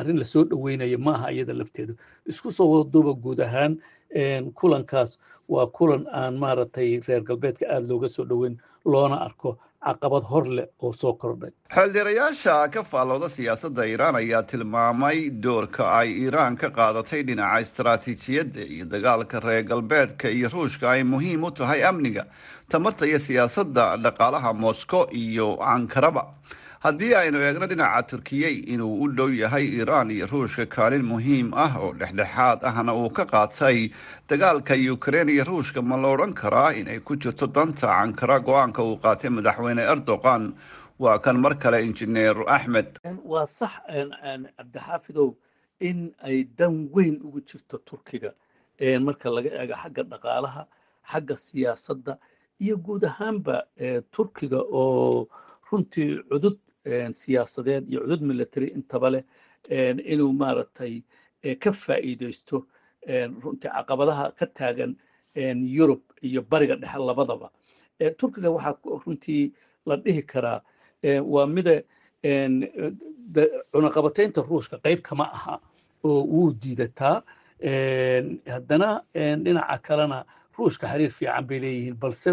arrin 0.00 0.18
la 0.18 0.24
soo 0.24 0.44
dhoweynayo 0.44 0.98
maaha 0.98 1.32
iyada 1.32 1.52
lafteedu. 1.52 1.96
Isku 2.26 2.52
soo 2.52 2.70
wadaduuba 2.70 3.12
guud 3.14 3.40
ahaan 3.40 3.78
kulankaas 4.54 5.18
waa 5.48 5.66
kulan 5.66 6.06
aan 6.12 6.34
maaragtay 6.38 7.00
reer 7.08 7.20
galbeedka 7.22 7.66
aada 7.68 7.86
looga 7.88 8.08
soo 8.08 8.24
dhoweyn 8.24 8.56
loona 8.84 9.16
arko 9.26 9.58
caqabad 9.84 10.22
hor 10.30 10.44
leh 10.56 10.66
oo 10.82 10.92
soo 10.92 11.12
kordhay. 11.14 11.50
Xeeldheerayaasha 11.74 12.68
ka 12.72 12.82
faallooda 12.84 13.28
siyaasadda 13.28 13.84
iiraan 13.88 14.16
ayaa 14.16 14.42
tilmaamay 14.42 15.30
doorka 15.42 15.88
ay 15.98 16.10
iiraan 16.22 16.56
ka 16.56 16.68
qaadatay 16.70 17.22
dhinaca 17.26 17.60
istaraatiijiyadda 17.64 18.60
iyo 18.60 18.84
dagaalka 18.84 19.40
reer 19.40 19.62
galbeedka 19.64 20.28
iyo 20.28 20.48
ruushka 20.52 20.90
ay 20.90 21.02
muhiim 21.02 21.44
u 21.44 21.50
tahay 21.50 21.84
amniga 21.84 22.24
tamarta 22.68 23.06
iyo 23.06 23.18
siyaasadda 23.18 23.96
dhaqaalaha 23.96 24.52
moscow 24.52 25.06
iyo 25.12 25.56
ankaraba 25.62 26.26
haddii 26.84 27.12
aynu 27.14 27.38
eegno 27.44 27.66
dhinaca 27.70 28.02
turkiyey 28.10 28.56
inuu 28.74 28.94
u 29.04 29.08
dhow 29.16 29.28
yahay 29.42 29.64
iiraan 29.68 30.10
iyo 30.10 30.26
ruushka 30.32 30.66
kaalin 30.66 31.04
muhiim 31.04 31.52
ah 31.64 31.72
oo 31.80 31.92
dhexdhexaad 32.00 32.64
ahna 32.70 32.94
uu 32.94 33.10
ka 33.10 33.24
qaatay 33.32 33.90
dagaalka 34.28 34.74
ukrein 34.94 35.28
iyo 35.28 35.44
ruushka 35.44 35.82
ma 35.82 35.96
la 35.96 36.08
odhan 36.14 36.32
karaa 36.34 36.72
inay 36.80 36.98
ku 37.00 37.16
jirto 37.16 37.46
danta 37.46 37.88
ankara 38.02 38.38
go'aanka 38.40 38.82
uu 38.82 38.96
qaatay 39.04 39.30
madaxweyne 39.30 39.82
erdogan? 39.92 40.54
Waa 41.00 41.18
kan 41.18 41.36
mar 41.40 41.54
kale 41.58 41.80
injineer 41.84 42.36
axmed. 42.48 42.98
Waa 43.24 43.46
sax 43.46 43.72
cabdixaafidow 44.56 45.34
in 45.80 46.12
ay 46.24 46.44
dan 46.58 46.88
weyn 46.92 47.20
ugu 47.24 47.40
jirto 47.40 47.78
turkiga 47.84 48.32
marka 49.00 49.28
laga 49.36 49.50
eego 49.62 49.74
xagga 49.82 50.02
dhaqaalaha 50.12 50.62
xagga 51.12 51.36
siyaasadda 51.36 52.16
iyo 52.60 52.76
guud 52.76 53.04
ahaanba 53.04 53.64
turkiga 54.12 54.60
oo 54.72 55.28
runtii 55.70 56.20
cudud 56.30 56.58
siyaasadeed 57.12 57.88
iyo 57.90 58.00
cudud 58.04 58.22
military 58.22 58.66
intaba 58.76 59.10
leh 59.10 59.22
inuu 60.12 60.32
maaragtay 60.32 61.02
ka 61.62 61.72
faa'iidaysto 61.72 62.66
runtii 63.42 63.68
caqabadaha 63.76 64.32
ka 64.38 64.46
taagan 64.46 64.96
yurub 65.76 66.00
iyo 66.22 66.42
bariga 66.42 66.76
dhexe 66.76 66.98
labadaba. 66.98 67.50
Turkiga 68.18 68.50
waxaa 68.50 68.76
runtii 69.04 69.52
la 69.86 69.96
dhihi 69.96 70.22
karaa 70.26 70.60
waa 71.32 71.46
mida 71.46 71.82
cunaqabataynta 73.72 74.42
ruushka 74.48 74.78
qayb 74.84 75.02
kama 75.02 75.24
aha 75.32 75.60
oo 76.04 76.24
wuu 76.32 76.52
diidataa. 76.62 77.22
Haddana 78.54 79.02
dhinaca 79.14 79.78
kalena 79.82 80.24
ruushka 80.58 80.86
xiriir 80.88 81.10
fiican 81.10 81.46
bay 81.46 81.60
leeyihiin 81.60 81.96
balse 82.00 82.30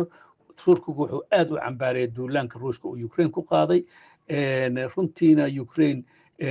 turkigu 0.57 1.01
wuxuu 1.03 1.23
aad 1.31 1.51
u 1.51 1.55
cambaareeyay 1.59 2.11
duulaanka 2.15 2.59
ruushka 2.59 2.87
uu 2.87 3.05
ukraine 3.05 3.31
ku 3.31 3.41
qaaday 3.43 3.83
runtiina 4.29 5.47
ukraine 5.61 6.03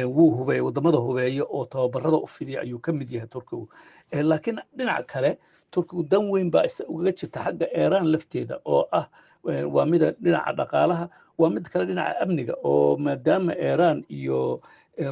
wuu 0.06 0.30
hubeeya 0.30 0.64
waddamada 0.64 0.98
hubeeya 0.98 1.44
oo 1.44 1.64
tababarada 1.64 2.16
u 2.16 2.26
fidiya 2.26 2.60
ayuu 2.60 2.78
ka 2.78 2.92
mid 2.92 3.10
yahay 3.12 3.28
turkigu. 3.28 3.68
Laakiin 4.12 4.58
dhinaca 4.76 5.04
kale 5.06 5.38
turkigu 5.70 6.02
dan 6.08 6.30
weyn 6.30 6.50
baa 6.50 6.64
ugaga 6.88 7.12
jirta 7.12 7.40
xagga 7.44 7.66
iran 7.74 8.06
lafteeda 8.12 8.60
oo 8.64 8.88
ah 8.92 9.06
waa 9.44 9.86
mida 9.86 10.12
dhinaca 10.20 10.52
dhaqaalaha 10.56 11.08
waa 11.38 11.50
mid 11.50 11.68
kale 11.68 11.86
dhinaca 11.86 12.20
amniga 12.22 12.54
oo 12.64 12.96
maadaama 12.96 13.54
iran 13.54 14.04
iyo 14.08 14.60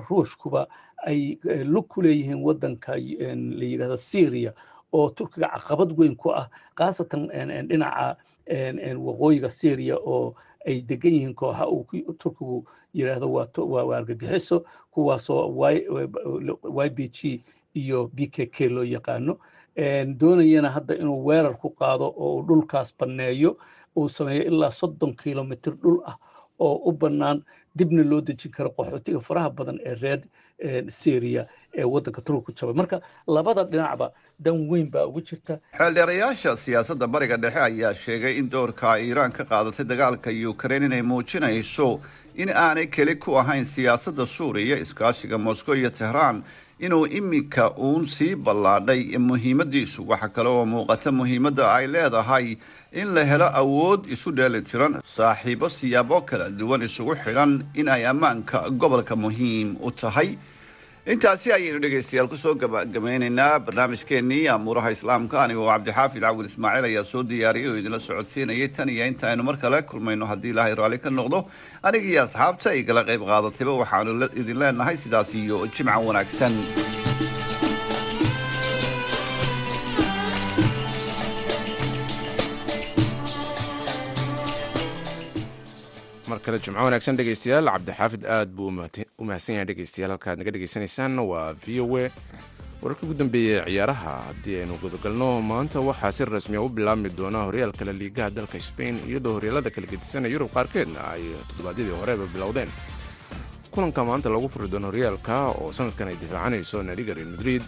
ruushkuba 0.09 0.67
ay 1.07 1.39
lug 1.65 1.87
ku 1.89 2.03
leeyihiin 2.03 2.43
wadanka 2.43 2.97
la 2.97 3.65
yidhahda 3.65 3.97
syria 3.97 4.53
oo 4.93 5.11
turkiga 5.11 5.49
caqabad 5.55 5.93
weyn 5.99 6.17
ku 6.17 6.31
ah 6.33 6.49
khaasatan 6.75 7.29
dhinaca 7.69 8.17
waqooyiga 8.99 9.49
syria 9.51 9.97
oo 10.01 10.35
ay 10.67 10.81
degan 10.89 11.13
yihiin 11.15 11.35
kooxa 11.35 11.67
uu 11.69 11.87
turkigu 12.19 12.65
yidhaahdo 12.95 13.27
waa 13.33 13.97
argagixiso 13.97 14.65
kuwaasoo 14.91 15.51
y 16.85 16.89
b 16.97 17.09
g 17.17 17.45
iyo 17.75 18.07
b 18.15 18.27
k 18.35 18.47
k 18.47 18.69
loo 18.69 18.85
yaqaano. 18.85 19.39
Doonayana 20.19 20.71
hadda 20.71 20.95
inuu 20.95 21.25
weerar 21.27 21.57
ku 21.59 21.71
qaado 21.71 22.07
oo 22.17 22.37
uu 22.39 22.43
dhulkaas 22.47 22.95
banneeyo 22.99 23.57
uu 23.97 24.09
sameeyo 24.09 24.43
ilaa 24.45 24.71
soddon 24.71 25.15
kilomitr 25.17 25.73
dhul 25.83 25.99
ah 26.07 26.17
oo 26.59 26.77
u 26.89 26.93
bannaan 26.93 27.43
dibna 27.77 28.03
loo 28.05 28.21
dejin 28.21 28.53
karo 28.53 28.71
qaxootiga 28.79 29.21
faraha 29.21 29.51
badan 29.51 29.79
ee 29.85 29.95
reer 30.03 30.21
syria 30.91 31.47
ee 31.75 31.85
waddanka 31.85 32.21
turkiga 32.23 32.45
ku 32.47 32.53
jabay. 32.53 32.75
Marka 32.75 33.01
labada 33.27 33.65
dhinacba 33.65 34.13
dan 34.39 34.69
weyn 34.71 34.91
baa 34.91 35.07
ugu 35.07 35.21
jirta. 35.21 35.59
Xeeldheerayaasha 35.79 36.57
siyaasadda 36.57 37.07
bariga 37.07 37.37
dhexe 37.37 37.61
ayaa 37.61 37.95
sheegay 37.95 38.39
in 38.39 38.49
doorka 38.51 38.99
iiraan 38.99 39.33
ka 39.33 39.45
qaadatay 39.45 39.85
dagaalka 39.87 40.31
ukraine 40.51 40.87
inay 40.87 41.03
muujinayso 41.03 42.01
in 42.37 42.49
aanay 42.51 42.87
keli 42.87 43.15
ku 43.17 43.39
ahayn 43.39 43.65
siyaasadda 43.65 44.27
suuriya 44.27 44.77
iskaashiga 44.79 45.39
moscow 45.39 45.75
iyo 45.77 45.91
tehraan 45.91 46.43
inuu 46.81 47.07
iminka 47.07 47.71
uun 47.79 48.07
sii 48.07 48.35
ballaadhay 48.35 49.19
muhiimadiisu. 49.19 50.03
Waxa 50.09 50.29
kale 50.29 50.49
oo 50.49 50.67
muuqata 50.67 51.13
muhiimadda 51.13 51.73
ay 51.75 51.87
leedahay 51.87 52.57
in 52.93 53.15
la 53.15 53.25
helo 53.25 53.47
awood 53.61 54.07
isu 54.11 54.33
dheeli 54.33 54.63
tiran 54.63 54.99
saaxiibo 55.05 55.69
siyaabo 55.71 56.21
kala 56.27 56.51
duwan 56.51 56.83
isugu 56.83 57.15
xidhan 57.25 57.63
in 57.75 57.89
ay 57.89 58.07
ammaanka 58.07 58.71
gobolka 58.71 59.15
muhiim 59.17 59.77
u 59.81 59.91
tahay 59.91 60.37
intaasi 61.13 61.53
ayaynu 61.53 61.81
dhegaystayaal 61.85 62.29
ku 62.33 62.37
soo 62.37 62.55
gabagabeynaynaa 62.63 63.59
barnaamijkeennii 63.67 64.49
amuuraha 64.55 64.91
islaamka. 64.97 65.37
Anigoo 65.45 65.67
cabdixaafid 65.69 66.23
cawil 66.27 66.47
ismaaciil 66.51 66.85
ayaa 66.89 67.05
soo 67.13 67.23
diyaariyay 67.31 67.69
oo 67.73 67.77
idinla 67.81 68.01
socodsiinayay. 68.01 68.69
Tan 68.77 68.89
iyo 68.89 69.05
inta 69.07 69.29
aynu 69.31 69.43
mar 69.49 69.57
kale 69.61 69.83
kulmayno 69.91 70.27
haddii 70.33 70.53
ilaahay 70.57 70.75
raalli 70.81 70.99
ka 71.05 71.11
noqdo. 71.11 71.45
Anigii 71.83 72.17
asxaabta 72.25 72.73
igala 72.81 73.05
qayb 73.09 73.23
qaadatayba 73.31 73.73
waxaanu 73.83 74.29
idin 74.41 74.59
leenahay 74.63 74.97
sidaas 74.97 75.35
iyo 75.35 75.67
jimca 75.77 75.99
wanaagsan 76.09 76.55
kale 86.45 86.59
jimco 86.65 86.79
wanaagsan 86.85 87.17
dhegeystayaal 87.19 87.69
cabdixaafid 87.75 88.23
aad 88.27 88.49
buu 88.57 88.69
u 89.19 89.25
mahadsan 89.25 89.55
yahay 89.57 89.67
dhegeystayaal 89.71 90.11
halkaad 90.15 90.39
naga 90.39 90.51
dhegeysaneysaan 90.55 91.19
waa 91.31 91.53
v 91.53 91.81
o 91.81 91.97
a. 92.03 92.11
Wararkii 92.83 93.07
ugu 93.07 93.15
dambeeyey 93.15 93.61
ciyaaraha 93.67 94.13
haddii 94.29 94.57
aynu 94.61 94.77
gudagalno 94.83 95.29
maanta 95.43 95.81
waxaa 95.81 96.13
si 96.13 96.25
rasmiya 96.25 96.61
u 96.63 96.69
bilaabmi 96.69 97.09
doona 97.19 97.39
horyaalkala 97.49 97.93
liigaha 97.93 98.31
dalka 98.31 98.61
sbain 98.61 99.01
iyadoo 99.09 99.33
horyaalada 99.37 99.71
kala 99.71 99.87
gedisanaya 99.87 100.33
yurub 100.35 100.51
qaarkeedna 100.57 101.01
ay 101.15 101.23
toddobaadyadii 101.49 101.97
horeba 102.01 102.27
bilowdeen. 102.35 102.69
Kulanka 103.71 104.05
maanta 104.05 104.29
lagu 104.31 104.49
furi 104.49 104.69
doono 104.69 104.87
horyaalka 104.93 105.37
oo 105.49 105.73
sanadkan 105.73 106.09
ay 106.09 106.17
difaacanayso 106.21 106.83
naadiga 106.83 107.15
real 107.15 107.31
madrid 107.35 107.63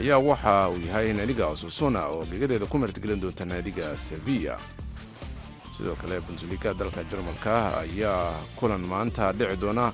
ayaa 0.00 0.18
waxa 0.18 0.68
uu 0.70 0.78
yahay 0.86 1.12
naadiga 1.12 1.48
asusuna 1.50 2.06
oo 2.06 2.22
gegadeeda 2.30 2.66
ku 2.66 2.78
martigelin 2.78 3.20
doonta 3.20 3.44
naadiga 3.44 3.96
sevilla 3.96 4.54
sidoo 5.76 5.94
kale 6.00 6.20
bundesliga 6.20 6.74
dalka 6.74 7.04
jarmalka 7.10 7.54
ayaa 7.84 8.32
kulan 8.56 8.80
maanta 8.80 9.32
dhici 9.32 9.56
doona. 9.60 9.92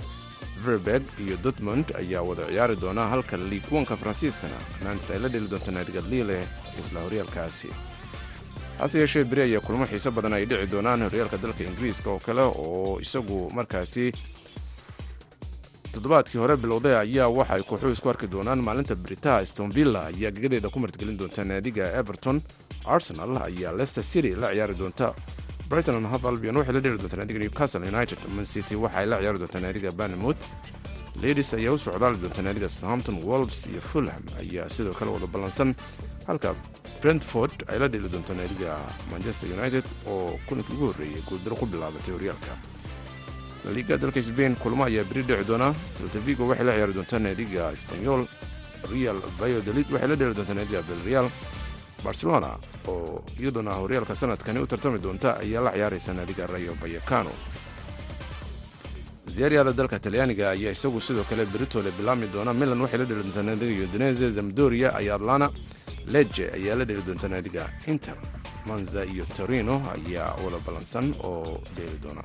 Verberg 0.65 1.03
iyo 1.19 1.37
dortmund 1.45 1.91
ayaa 1.99 2.23
wada 2.23 2.47
ciyaari 2.47 2.77
doona 2.77 3.09
halka 3.09 3.37
liigwanka 3.37 3.97
faransiiskana. 3.97 4.55
Nantes 4.85 5.11
ay 5.11 5.19
la 5.19 5.29
dheli 5.29 5.49
doonto 5.49 5.71
naadiga 5.71 6.01
liile 6.01 6.39
isla 6.81 7.01
horyaalkaasi. 7.01 7.69
Hase 8.79 8.99
yeeshee 8.99 9.25
beri 9.25 9.43
ayaa 9.43 9.61
kulmo 9.61 9.87
xiiso 9.87 10.11
badan 10.11 10.33
ay 10.39 10.45
dhici 10.47 10.67
doonaan 10.71 11.03
horyaalka 11.03 11.37
dalka 11.39 11.65
ingiriiska 11.65 12.11
oo 12.11 12.19
kale 12.19 12.43
oo 12.43 13.01
isagu 13.01 13.51
markaasi 13.51 14.13
toddobaadkii 15.93 16.39
hore 16.41 16.57
bilowday 16.57 16.95
ayaa 16.97 17.29
waxa 17.29 17.55
ay 17.55 17.63
kooxuhu 17.63 17.93
isku 17.93 18.09
arki 18.11 18.27
doonaan. 18.31 18.63
Maalinta 18.63 18.95
brita 18.97 19.45
stonvilla 19.47 20.07
ayaa 20.07 20.31
gegadeeda 20.31 20.69
ku 20.71 20.79
martigelin 20.79 21.19
doonta 21.19 21.45
naadiga 21.45 21.91
everton. 22.01 22.43
Arsenal 22.87 23.37
ayaa 23.37 23.73
leicester 23.77 24.05
city 24.05 24.35
la 24.35 24.53
ciyaari 24.55 24.75
doonta 24.75 25.15
brighton 25.73 25.95
and 25.99 26.07
hove 26.13 26.25
albion 26.31 26.57
waxay 26.61 26.75
la 26.77 26.81
dheli 26.85 26.99
doontaa 27.03 27.19
naadiga 27.21 27.39
newcastle 27.45 27.85
united. 27.93 28.19
Man 28.37 28.45
city 28.55 28.75
waxay 28.85 29.07
la 29.11 29.17
ciyaari 29.23 29.39
doontaa 29.43 29.61
naadiga 29.65 29.91
banamouth 30.01 30.41
ladies 31.25 31.51
ayaa 31.59 31.73
u 31.73 31.79
socdaali 31.85 32.17
doonta 32.25 32.43
naadiga 32.47 32.69
southampton. 32.75 33.17
Wolves 33.29 33.61
iyo 33.73 33.81
fulham 33.81 34.23
ayaa 34.43 34.69
sidoo 34.75 34.93
kale 34.99 35.11
wada 35.17 35.27
ballansan. 35.35 35.71
Halka 36.27 36.51
brentford 37.03 37.55
ay 37.73 37.79
la 37.83 37.89
dheli 37.89 38.09
doonta 38.15 38.35
naadiga 38.41 38.77
manchester 39.13 39.49
united 39.59 39.85
oo 40.13 40.39
kulankii 40.47 40.75
ugu 40.77 40.87
horreeyay 40.91 41.23
guuldaro 41.29 41.57
ku 41.61 41.67
bilaabatay 41.67 42.13
horyaalka 42.17 42.53
laliga 43.65 43.97
dalka 44.03 44.23
sbain 44.29 44.55
kulmo 44.63 44.85
ayaa 44.85 45.05
beri 45.11 45.23
dhici 45.23 45.45
doona. 45.51 45.69
Saltavigo 45.97 46.49
waxay 46.51 46.67
la 46.69 46.73
ciyaari 46.77 46.93
doontaa 46.99 47.19
naadiga 47.27 47.73
spanyol 47.83 48.23
real 48.93 49.19
valladolid 49.41 49.89
waxay 49.95 50.09
la 50.13 50.17
dheli 50.21 50.35
doontaa 50.39 50.55
naadiga 50.61 50.83
belreal 50.91 51.27
barcelona 52.05 52.51
oo 52.89 53.25
iyaduna 53.41 53.73
horyaalka 53.81 54.15
sanadkani 54.17 54.59
u 54.61 54.67
tartami 54.67 54.99
doonta 54.99 55.39
ayaa 55.43 55.63
la 55.67 55.71
ciyaaraysa 55.73 56.13
naadiga 56.15 56.47
rayo 56.47 56.75
bayakano 56.83 57.31
ziyaaryaada 59.35 59.73
dalka 59.73 59.99
talyaaniga 60.05 60.51
ayaa 60.51 60.73
isagu 60.77 61.01
sidoo 61.01 61.25
kale 61.25 61.47
beritole 61.47 61.91
bilaabmi 61.99 62.27
doona. 62.33 62.53
Milan 62.53 62.81
waxay 62.85 62.99
la 63.01 63.05
dheli 63.09 63.23
doontaa 63.23 63.43
naadiga 63.49 63.85
udinese 63.89 64.31
zamdoria 64.31 64.89
iyo 65.01 65.15
atlana 65.15 65.49
leje 66.15 66.45
ayaa 66.57 66.77
la 66.79 66.85
dheli 66.85 67.03
doontaa 67.07 67.29
naadiga 67.29 67.65
inter. 67.87 68.15
Manza 68.67 69.05
iyo 69.05 69.25
torino 69.37 69.75
ayaa 69.95 70.35
wada 70.45 70.59
ballansan 70.67 71.15
oo 71.25 71.61
dheeli 71.77 71.99
doona. 72.03 72.23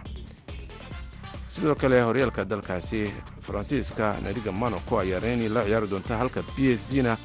Sidoo 1.49 1.75
kale 1.75 2.01
horyaalka 2.01 2.45
dalkaasi 2.45 3.01
faransiiska 3.41 4.15
naadiga 4.23 4.51
monaco 4.51 4.99
ayaa 4.99 5.19
reni 5.19 5.49
la 5.49 5.63
ciyaari 5.63 5.87
doonta 5.87 6.17
halka 6.17 6.41
b 6.57 6.73
s 6.75 6.89
g 6.91 7.01
na 7.07 7.17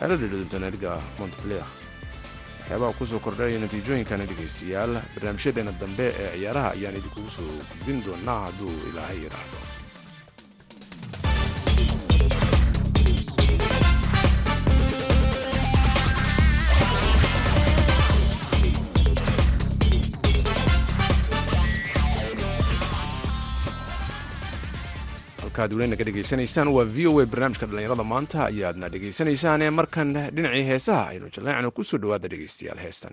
ay 0.00 0.08
la 0.08 0.16
dheli 0.16 0.36
doonta 0.36 0.58
naadiga 0.58 1.00
montpleer 1.18 1.64
waxyaabaha 2.70 2.94
ku 2.98 3.04
soo 3.06 3.18
kordhaya 3.18 3.58
natiijooyinkana 3.58 4.24
dhegaystayaal 4.30 4.92
barnaamijyadeena 5.14 5.72
dambe 5.80 6.06
ee 6.22 6.30
ciyaaraha 6.38 6.70
ayaan 6.76 6.96
idinkugu 7.00 7.30
soo 7.36 7.50
gudbin 7.70 7.98
doonaa 8.06 8.40
hadduu 8.46 8.70
ilaahay 8.90 9.18
yidhaahdo 9.24 9.58
halkaad 25.60 25.72
weli 25.78 25.90
naga 25.92 26.04
dhegaysanaysaan 26.08 26.68
waa 26.76 26.84
v 26.96 27.06
o 27.10 27.20
a 27.22 27.26
barnaamijka 27.32 27.66
dhallinyarada 27.70 28.04
maanta 28.12 28.38
ayaadna 28.50 28.88
dhegaysanaysaane 28.94 29.66
markan 29.78 30.12
dhinacii 30.36 30.64
heesaha 30.70 31.02
aynu 31.12 31.28
jaleecno 31.36 31.70
ku 31.76 31.82
soo 31.90 31.98
dhowaada 32.02 32.28
dhegaystayaal 32.32 32.80
heestan 32.84 33.12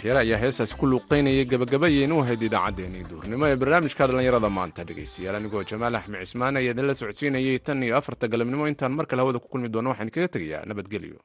waxyaare 0.00 0.20
ayaa 0.24 0.38
heestaasi 0.42 0.74
ku 0.80 0.86
luuqaynaya 0.90 1.44
gabagabayaynu 1.52 2.16
ahayd 2.22 2.42
idaacaddeenii 2.48 3.04
duurnimo 3.10 3.44
ee 3.50 3.56
barnaamijka 3.62 4.06
dhallinyarada 4.08 4.48
maanta 4.58 4.84
dhegaystayaal 4.88 5.36
anigoo 5.40 5.62
jamaal 5.72 5.94
axmed 6.00 6.20
cismaan 6.24 6.56
ayaa 6.60 6.72
idinla 6.74 6.94
socodsiinayay 7.00 7.58
tan 7.66 7.82
iyo 7.86 7.94
afarta 8.00 8.28
galabnimo. 8.32 8.64
Intaan 8.72 8.92
mar 8.98 9.06
kale 9.10 9.20
hawada 9.22 9.38
ku 9.42 9.48
kulmi 9.52 9.68
doono 9.74 9.90
waxaan 9.92 10.10
kaga 10.14 10.28
tegayaa 10.34 10.64
nabadgelyo. 10.70 11.18